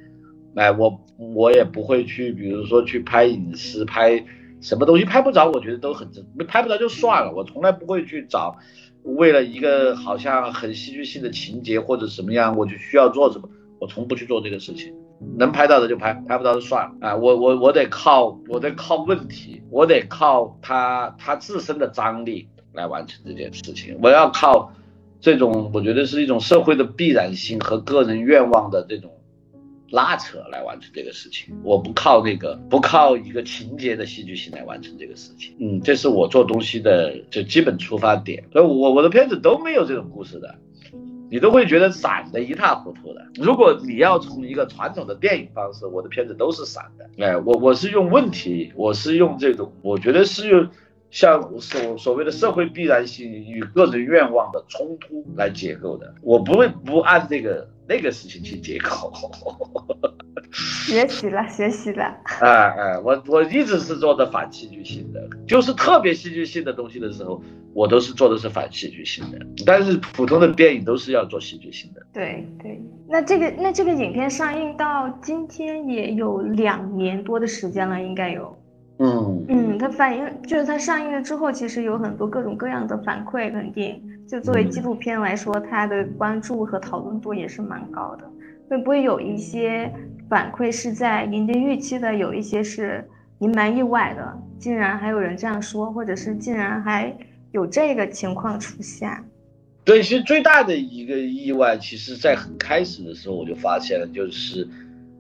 [0.55, 4.21] 哎，我我也不会去，比如说去拍影视，拍
[4.59, 8.57] 什么东西拍不着，我觉得都很正，拍不着就算了，我从来不会去找，
[9.03, 14.93] 为了一个好像很戏剧性的情节或者什么样，我就需要做什么，我从不去做这个事情。
[15.37, 17.15] 能拍到的就拍，拍不到就算了啊！
[17.15, 23.97] 我我我得靠，我得靠问题，我得靠他他自身的张力来完成这件事情。
[24.01, 24.71] 我要靠
[25.19, 29.11] 这种，我觉得是一种社会的必然性和个人愿望的这种
[29.89, 31.55] 拉扯来完成这个事情。
[31.63, 35.55] 我不靠那个，不靠一个情节的戏剧性来完成这个事情。
[35.59, 38.43] 嗯，这是我做东西的就基本出发点。
[38.51, 40.55] 所以我我的片子都没有这种故事的。
[41.29, 43.25] 你都会觉得散的一塌糊涂的。
[43.35, 47.09] 如果你要从一个传统的电影方式，我的片子都是散的。
[47.25, 50.67] 哎，我我是用问题，我是用这种，我觉得是用
[51.09, 56.13] 像所所谓的社会必然性与个人愿望的冲突来解构的。
[56.21, 59.11] 我不会不按这个那个事情去结构。
[60.87, 62.03] 学习了，学习了。
[62.41, 67.41] 哎哎，我我一直是做的反戏剧性的，就是特别戏剧性的东西的时候。
[67.73, 72.01] 我都是做的是反戏剧性的，但是普通的电影都是要做戏剧性的。
[72.11, 78.57] 对对，那这个那这个影片上映到今天也有两年多的时间了，应该有。
[78.99, 88.23] 嗯嗯，它反映就是它上映了之后，其实有很多各种各样的反馈，肯定就作为纪录片来说，它的关注和讨论度也是蛮高的。
[88.69, 89.91] 会不会有一些
[90.29, 97.15] 反馈是在您的预期的，有一些是您蛮意外的，竟然还有人这样说，或者是竟然还。
[97.53, 99.09] 有这个情况出现，
[99.85, 104.67] 对，其实最大的一个意外，其实在很开始的时候我就发现了，就是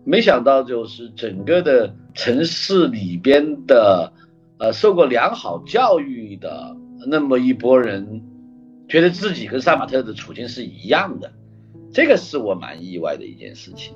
[0.07, 4.13] 没想到就是整个的城市里边的，
[4.57, 6.77] 呃，受过良好教育的
[7.07, 8.23] 那么一波人，
[8.87, 11.33] 觉得自己跟杀马特的处境是一样的，
[11.91, 13.93] 这个是我蛮意外的一件事情，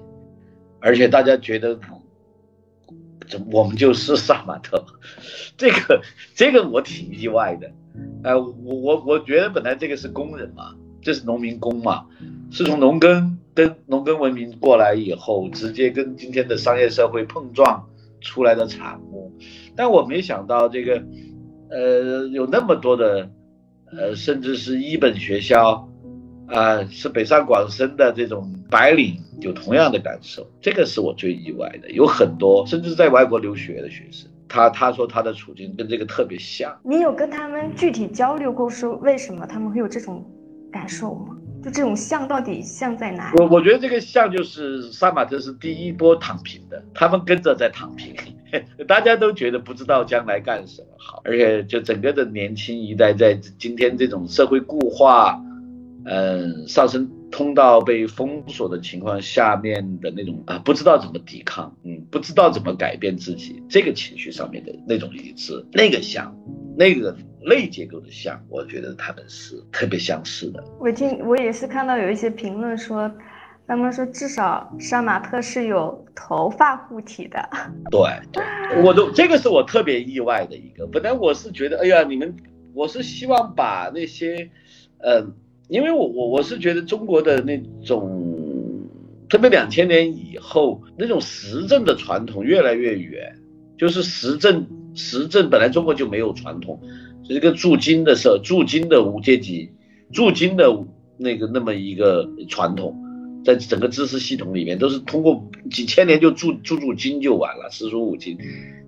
[0.81, 1.79] 而且大家觉得，
[3.49, 4.83] 我们就是杀马特，
[5.55, 6.01] 这个
[6.35, 7.71] 这个我挺意外的。
[8.23, 12.05] 哎，我我我觉得本来这个是工人嘛，这是农民工嘛，
[12.51, 17.85] 是从农耕跟农耕文明过来以后，直接跟今天的商业社会碰撞
[18.21, 19.31] 出来的产物。
[19.75, 21.03] 但我没想到这个，
[21.69, 23.29] 呃，有那么多的，
[23.91, 25.87] 呃，甚至是一本学校，
[26.47, 31.91] 啊，是北上广深的这种白领有同样的感受，这个是我最意外的。
[31.91, 36.77] 有很多甚至在外国留学的学生，他他说他的处境跟这个特别像。
[36.83, 40.25] 你有跟他们具体交流过，说为什么他们会有这种
[40.71, 41.37] 感受吗？
[41.63, 43.31] 就这种像到底像在哪？
[43.37, 48.15] 我我觉得这个像就是杀马特是第一波躺平的，他们跟着在躺平。
[48.85, 55.41] 大家都觉得不知道将来干什么好，而且就整个的年轻一代在今天这种社会固化，
[56.03, 66.35] 嗯，上升通道被封锁的情况下面的那种啊，不知道怎么抵抗，嗯，不知道怎么改变自己，这个情绪上面的那种一致，那个像，
[66.75, 70.63] 那个类结构的像，我觉得他们是特别相似的。
[70.79, 73.11] 我听我也是看到有一些评论说。
[73.67, 77.49] 他们说，至少杀马特是有头发护体的。
[77.89, 78.01] 对，
[78.83, 80.85] 我都这个是我特别意外的一个。
[80.87, 82.35] 本来我是觉得，哎呀，你们，
[82.73, 84.49] 我是希望把那些，
[84.97, 85.31] 嗯，
[85.69, 88.89] 因为我我我是觉得中国的那种，
[89.29, 93.37] 特别两千年以后那种实政的传统越来越远，
[93.77, 96.77] 就是实政实政本来中国就没有传统，
[97.27, 99.69] 是一个驻金的社驻金的无阶级
[100.11, 100.65] 驻金的
[101.17, 102.95] 那个那么一个传统。
[103.43, 108.37] 在整个知识系统里面，都是通过几千年就铸铸铸金就完了，四书五经，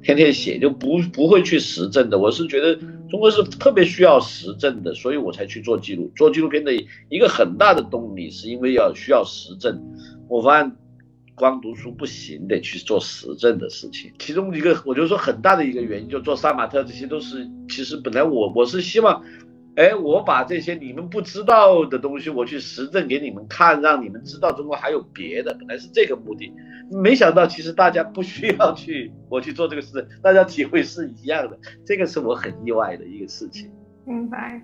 [0.03, 2.19] 天天写就不不会去实证的。
[2.19, 2.75] 我是觉得
[3.09, 6.11] 中国是特别需要实证的，所以我才去做记录。
[6.15, 6.71] 做纪录片的
[7.09, 9.81] 一个很大的动力，是因为要需要实证。
[10.29, 10.71] 我发现
[11.35, 14.11] 光读书不行，得去做实证的事情。
[14.19, 19.23] 其中一个，我就说很大的一个原因，就做杀马特，这些都是其实本来我我是希望。
[19.75, 26.53] 哎，我把这些你们不知道的东西，我去实证给你们看，让你们知道中国还有别的，本来是这个目的。
[26.91, 33.71] 没想到其实大家不需要去 我去做这个事，大家体会是一样的，这个是我很意外的一个事情。
[34.05, 34.61] 明白。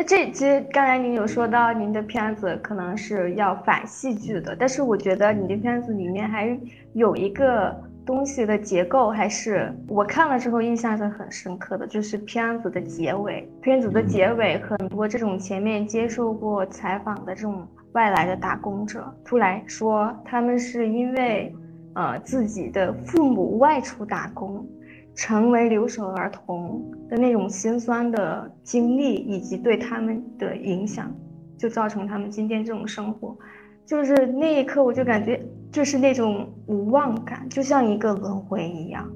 [0.00, 6.58] 那这其实刚才您有说到您的片子可能是要反戏剧的，但是我觉得你的片子里面还
[6.94, 7.78] 有一个。
[8.06, 13.48] 东西的结构还是我看了之后印象是很深刻的，就是片子的结尾。
[13.60, 21.54] 片子的结尾，很多这种前面接受过采访的这种外来的打工者出来说，他们是因为
[21.94, 24.66] 呃自己的父母外出打工，
[25.14, 31.12] 成为留守儿童的那种心酸的经历，以及对他们的影响，
[31.58, 33.36] 就造成他们今天这种生活。
[33.84, 35.42] 就是那一刻，我就感觉
[35.72, 39.10] 就是那种无望感，就像一个轮回一样，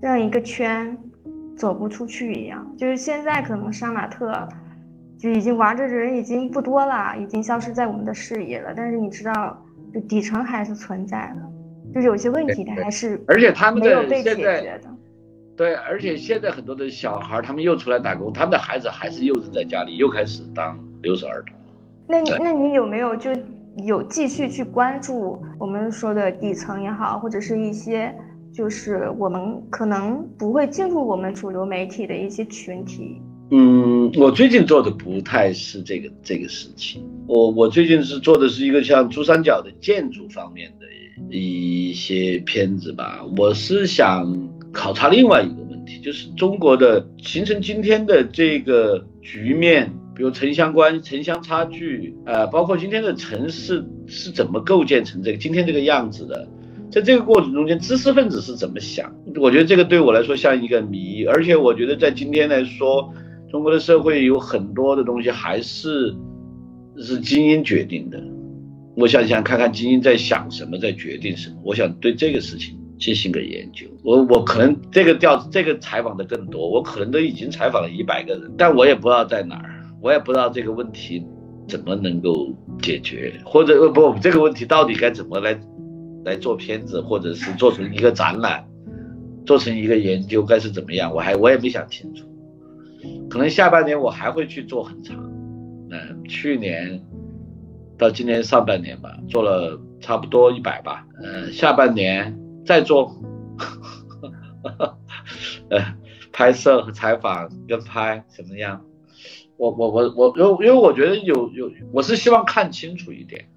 [0.00, 0.96] 像一个圈
[1.54, 2.74] 走不出去一样。
[2.76, 4.48] 就是现在可能杀马特
[5.18, 8.72] 就已经玩的人已经不多了，已经消失在我们的视野了。
[8.74, 9.62] 但是你知道，
[9.92, 14.88] 就底层还是存在的，就是有些问题它还是而且他们没有被解决的。
[15.58, 21.54] 对，而且现在很多的小孩他们又出来打工，他们的孩子还是又是在家里又开始当留守儿童。
[22.08, 23.30] 那你那你有没有就？
[23.86, 28.12] 有继续去关注我们说的底层也好，或者是一些
[28.52, 33.22] 就是我们可能不会进入我们主流媒体的一些群体。
[33.52, 37.08] 嗯，我最近做的不太是这个这个事情。
[37.28, 40.86] 我我最近是做的是一个像珠三角的建筑方面的
[41.30, 43.24] 一些片子吧。
[43.36, 44.26] 我是想
[44.72, 49.92] 考察另外一个问题，就是中国的形成今天的这个局面。
[50.14, 56.48] 比如城乡关城乡差距，呃，包括今天的城市是怎么构建成这个今天这个样子的，
[56.90, 59.14] 在这个过程中间，知识分子是怎么想？
[59.36, 63.14] 我觉得这个对我来说像一个谜，而且我觉得在今天来说，
[63.48, 66.12] 中国的社会有很多的东西还是
[66.96, 68.20] 是精英决定的。
[68.96, 71.54] 我想想看看精英在想什么，在决定什么。
[71.62, 73.86] 我想对这个事情进行个研究。
[74.02, 79.74] 我我可能这个调这个采访的更多，我可能都已经采访了一百个人，但我也不知道在哪儿。
[80.00, 81.26] 我也不知道这个问题
[81.66, 85.58] 怎么能够解决，或者不这个问题到底该怎么来
[86.24, 88.64] 来做片子，或者是做成一个展览，
[89.44, 91.12] 做成一个研究该是怎么样？
[91.12, 92.24] 我还我也没想清楚。
[93.28, 95.16] 可能下半年我还会去做很长，
[95.90, 97.00] 嗯，去年
[97.98, 102.38] 到今年上半年吧，做了差不多一百吧，嗯，下半年
[102.68, 103.18] 在做，
[105.70, 105.96] 呃，
[106.30, 108.84] 拍摄和采访跟拍怎么样？
[109.56, 113.48] 我我我我，因为因为我觉得有有，我是希望看清楚一点，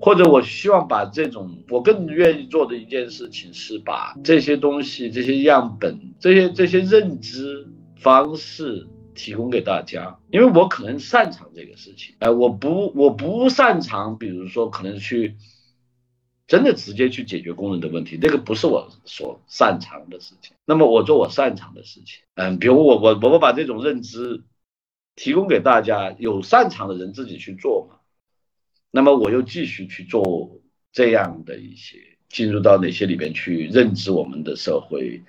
[0.00, 15.36] 或者我希望把这种我更愿意做的一件事情是把这些东西、这些样本、这些这些认知方式提供给大家，因为我可能擅长这个事情，哎，我不我不擅长，比如说可能去
[16.48, 20.56] 真的直接去解决工人的问题，那个不是我所擅长的事情。
[20.64, 24.42] 那么我做我擅长的事情，嗯，比如我我我我把这种认知
[25.14, 27.96] 提供给大家，有擅长的人自己去做嘛。
[28.90, 30.58] 那么我又继续去做
[30.90, 31.98] 这样的一些，
[32.30, 35.22] 进入到哪些里边去认知我们的社会，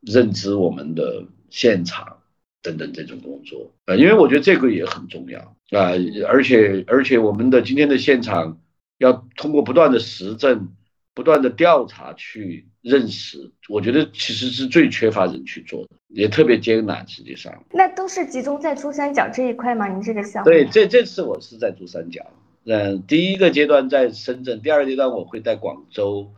[0.00, 2.18] 认知我们的现场
[2.62, 5.38] 等等这种工作啊，因为我觉得这个也很重要
[5.70, 5.92] 啊，
[6.26, 8.60] 而且而且我们的今天的现场
[8.98, 10.74] 要通过不断的实证、
[11.14, 17.06] 不断的调查去认识，我觉得其实是最缺乏人去做的，也特别艰难。
[17.08, 19.88] 实际上，那都是集中在珠三角这一块吗？
[19.88, 20.50] 您这个项目？
[20.50, 22.24] 对，这这次我是在珠三角。
[22.64, 26.34] 嗯，第一个阶段在深圳，第二个阶段我会在广州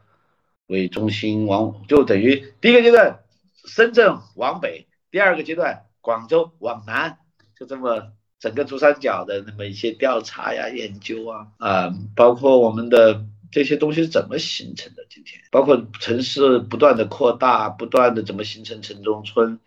[0.66, 3.20] 为中心往，就等于第一个阶段
[3.64, 7.18] 深圳往北，第二个阶段广州往南，
[7.58, 15.06] 就这么整个珠三角的那么一些调查呀、研究啊，啊，包括我们的这些东西是怎么形成的？
[15.08, 19.60] 今天包括城市不断的扩大，不断的怎么形成城中村，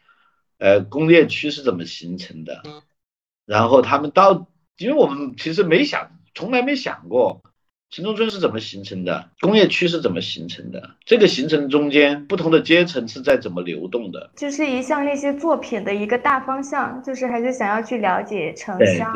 [0.57, 2.63] 呃，工业区是怎么形成的？
[3.45, 4.47] 然后他们到，
[4.77, 6.19] 因为我们其实没想。
[6.35, 7.43] 从来没想过
[7.93, 19.13] 城中村是怎么形成的，工业区是怎么形成的，这个形成中间不同的阶层是在怎么流动的，就是一项那些作品的一个大方向，就是还是想要去了解城乡，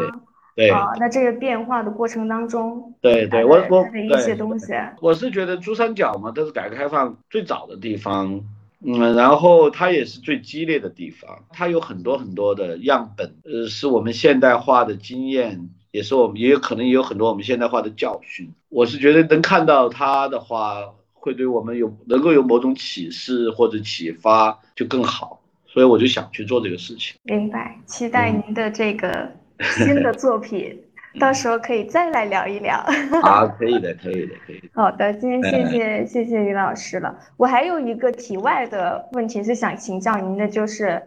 [0.55, 8.41] 对啊，那这个变化的过程当中，对对，我我的一些东西，我是觉得珠三角嘛，都是改革开放最早的地方，
[8.85, 15.69] 嗯，然后它也是最激烈的地方，它有很多很多的样本，呃，是我们现代化的经验。
[15.97, 18.47] 也是我们也有可能也有很多我们现代化的教训。
[18.69, 20.75] 我是觉得能看到他的话，
[21.11, 25.41] 会对我们有能够有某种启示或者启发就更好。
[25.65, 27.17] 所以我就想去做这个事情。
[27.23, 29.27] 明白，期待您的这个
[29.59, 30.79] 新的作品，
[31.19, 32.77] 到时候可以再来聊一聊。
[33.23, 34.61] 啊，可以的，可以的，可以。
[34.73, 37.17] 好的，今天谢谢谢谢于老师了。
[37.37, 41.01] 我还有一个题外的问题是想请教您的，就是。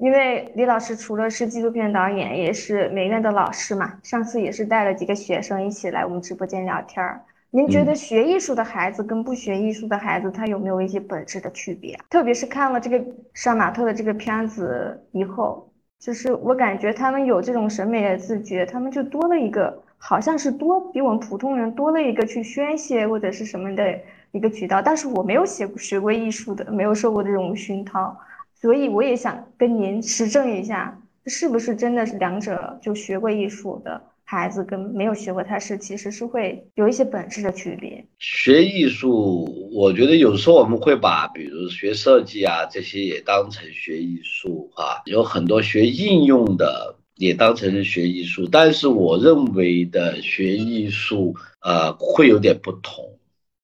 [0.00, 3.98] 因为李老师除了是纪录片导演，也是美院的老师嘛。
[4.02, 7.20] 上次也是带了几个学生一起来我们直播间聊天儿。
[7.50, 11.98] 您觉得学艺术的孩子跟不学艺术的孩子，他有没有一些本质的区别？
[12.08, 23.98] 特别是看了这个杀马特的这个片子以后，就是我感觉他们有这种审美的自觉，他们就多了一个，好像是多比我们普通人多了一个去宣泄或者是什么的
[24.32, 24.80] 一个渠道。
[24.80, 28.16] 但是我没有学学过艺术的，没有受过这种熏陶。
[28.60, 38.04] 所以我也想跟您实证一下，是不是真的是两者就学过艺术的孩子跟没有学过，他是其实是会有一些本质的区别。
[38.18, 53.18] 学艺术，我觉得有时候我们会把，比如学设计啊这些也当成学艺术啊，有很多学应用的也当成是学艺术，但是我认为的学艺术啊会有点不同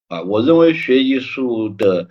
[0.09, 2.09] 啊，我认为学艺术的。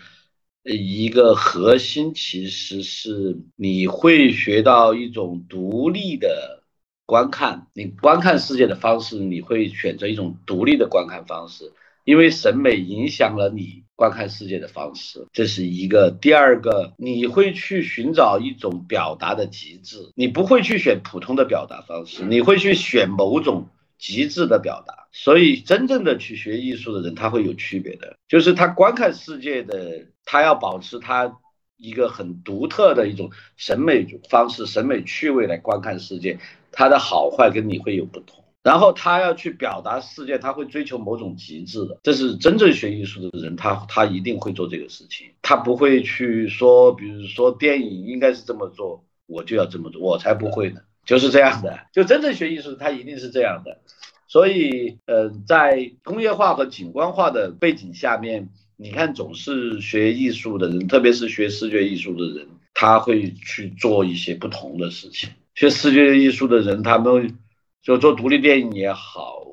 [0.65, 6.63] 一个核心其实是你会学到一种独立的
[7.05, 11.71] 观看，你观看世界的方式，你会选择一种独立的观看方式，
[12.03, 16.09] 因为审美影响了你观看世界的方式，这是一个。
[16.09, 23.69] 第二个，你会去寻找一种表达的极致，你不会去选普通的表达方式，你会去选某种。
[23.97, 31.37] 极致的表达，所以真正的去学艺术的人，他会有区别的，就是他观看世界的，他要保持他
[31.77, 36.39] 一个很独特的一种审美方式、审美趣味来观看世界，
[36.71, 38.43] 他的好坏跟你会有不同。
[38.63, 50.81] 然后他要去表达世界，他会追求某种极致的，这是真正学艺术的人，他他一定会做这个事情，他不会去说，比如说电影应该是这么做，我就要这么做，我才不会呢。
[51.05, 53.81] 就是这样的，就真正学艺术，他一定是这样的。
[54.27, 65.29] 所以，呃，在工业化和景观化的背景下面，你看，总是学艺术的人，特别是学视觉艺术的人，他会去做一些不同的事情。
[65.53, 67.37] 学视觉艺术的人，他们
[67.81, 69.45] 就做独立电影也好，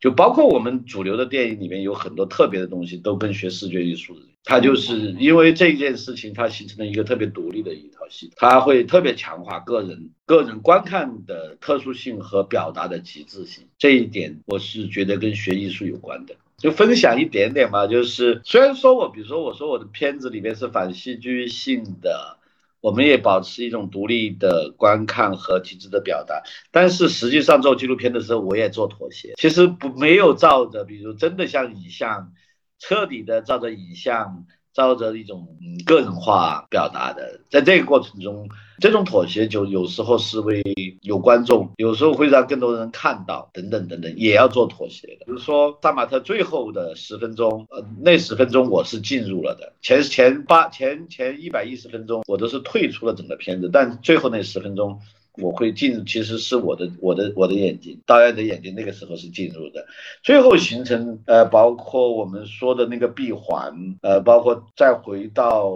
[0.00, 4.28] 就包括我们主流的电影里面有很多特别的东西，都跟学视觉艺术的人。
[4.44, 13.64] 它就是因为这件事情，它形成了一个特别独立的一套系统，它会特别强化个人个人观看的特殊性和表达的极致性。
[13.78, 16.36] 这一点我是觉得跟学艺术有关的。
[16.64, 22.38] 就分享一点点吧，就是虽然说我，比如说我说我的片子里面是反戏剧性的，
[22.80, 29.34] 我们也保持一种独立的观看和极致的表达，但是实际上做纪录片的时候，我也做妥协。
[29.36, 32.32] 其实不没有照着，比如真的像影像。
[32.80, 34.44] 彻底的照着影像，
[34.74, 35.46] 照着一种
[35.86, 38.48] 个人化表达的，在这个过程中，
[38.80, 40.62] 这种妥协就有时候是为
[41.02, 45.24] 有观众，有时候会让更多人看到，等等等等，也要做妥协的。
[45.26, 55.00] 比如说萨马特最后的十分钟，呃，那十分钟我是进入了的，前前八前前一百一十分钟我都是退出了整个片子，但最后那十分钟。
[55.36, 59.84] 我会进入，其实是我的我的我的眼睛，导演的眼睛那个时候是进入的，
[60.22, 65.72] 最后形成呃，包括我们说的那个闭环，呃，包括再回到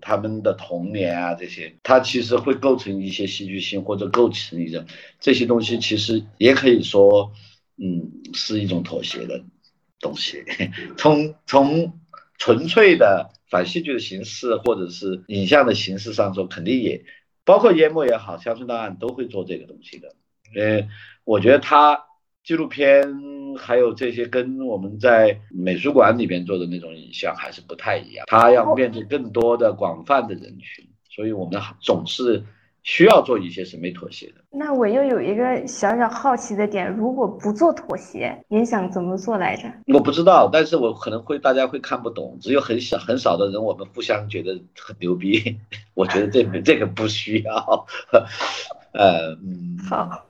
[0.00, 4.84] 他们的童年啊这些，它其实会构成一些戏剧性或者构成一种
[5.18, 7.32] 这些东西，其实也可以说，
[7.76, 9.42] 嗯，是一种妥协的
[9.98, 10.44] 东西。
[10.96, 11.92] 从从
[12.38, 17.04] 纯粹的反戏剧的形式或者是影像的形式上说，肯定也。
[17.44, 20.08] 包括淹没也好，乡村档案都会做这个东西的。
[20.56, 20.88] 呃，
[21.24, 22.00] 我觉得他
[22.42, 23.06] 纪录片
[23.58, 28.26] 还有这些跟我们在美术馆里边做的那种影像还是不太一样。
[28.28, 32.42] 他要面对更多的广泛的人群，所以我们总是
[32.84, 34.34] 需要做一些审美妥协的。
[34.50, 39.62] 那我又有一个小小好奇的点，如果不做妥协，您想怎么做来着？
[39.86, 45.58] 我不知道，但是我可能会大家会看不懂，只有很小很少的人，我们互相觉得很牛逼。
[45.94, 47.86] 我觉得这个 这个不需要，
[48.92, 50.26] 呃，嗯，好，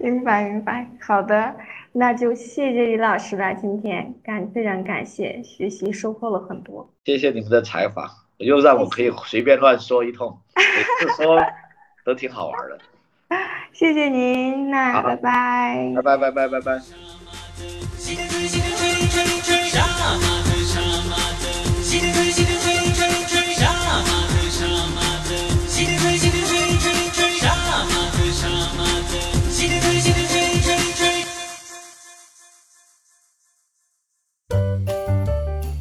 [0.00, 1.54] 明白明白，好的，
[1.92, 11.40] 那就谢谢李老师了，今天感非常感谢，学习收获了很多，谢谢你们的采访，又让我可以随便乱说一通，每次说
[12.08, 12.78] 都挺好玩的，
[13.70, 17.17] 谢谢您，那拜拜，拜拜拜拜拜拜。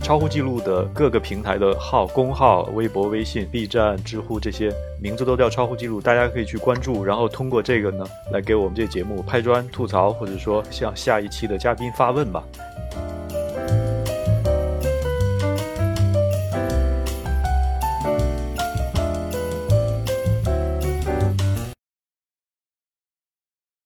[0.07, 12.41] 超乎记录的各个平台的号、公号、微博、微信、B 站、知乎这些名字都叫超乎记录，大家可以去关注，然后通过这个呢来给我们这节目拍砖、吐槽，或者说向下一期的嘉宾发问吧。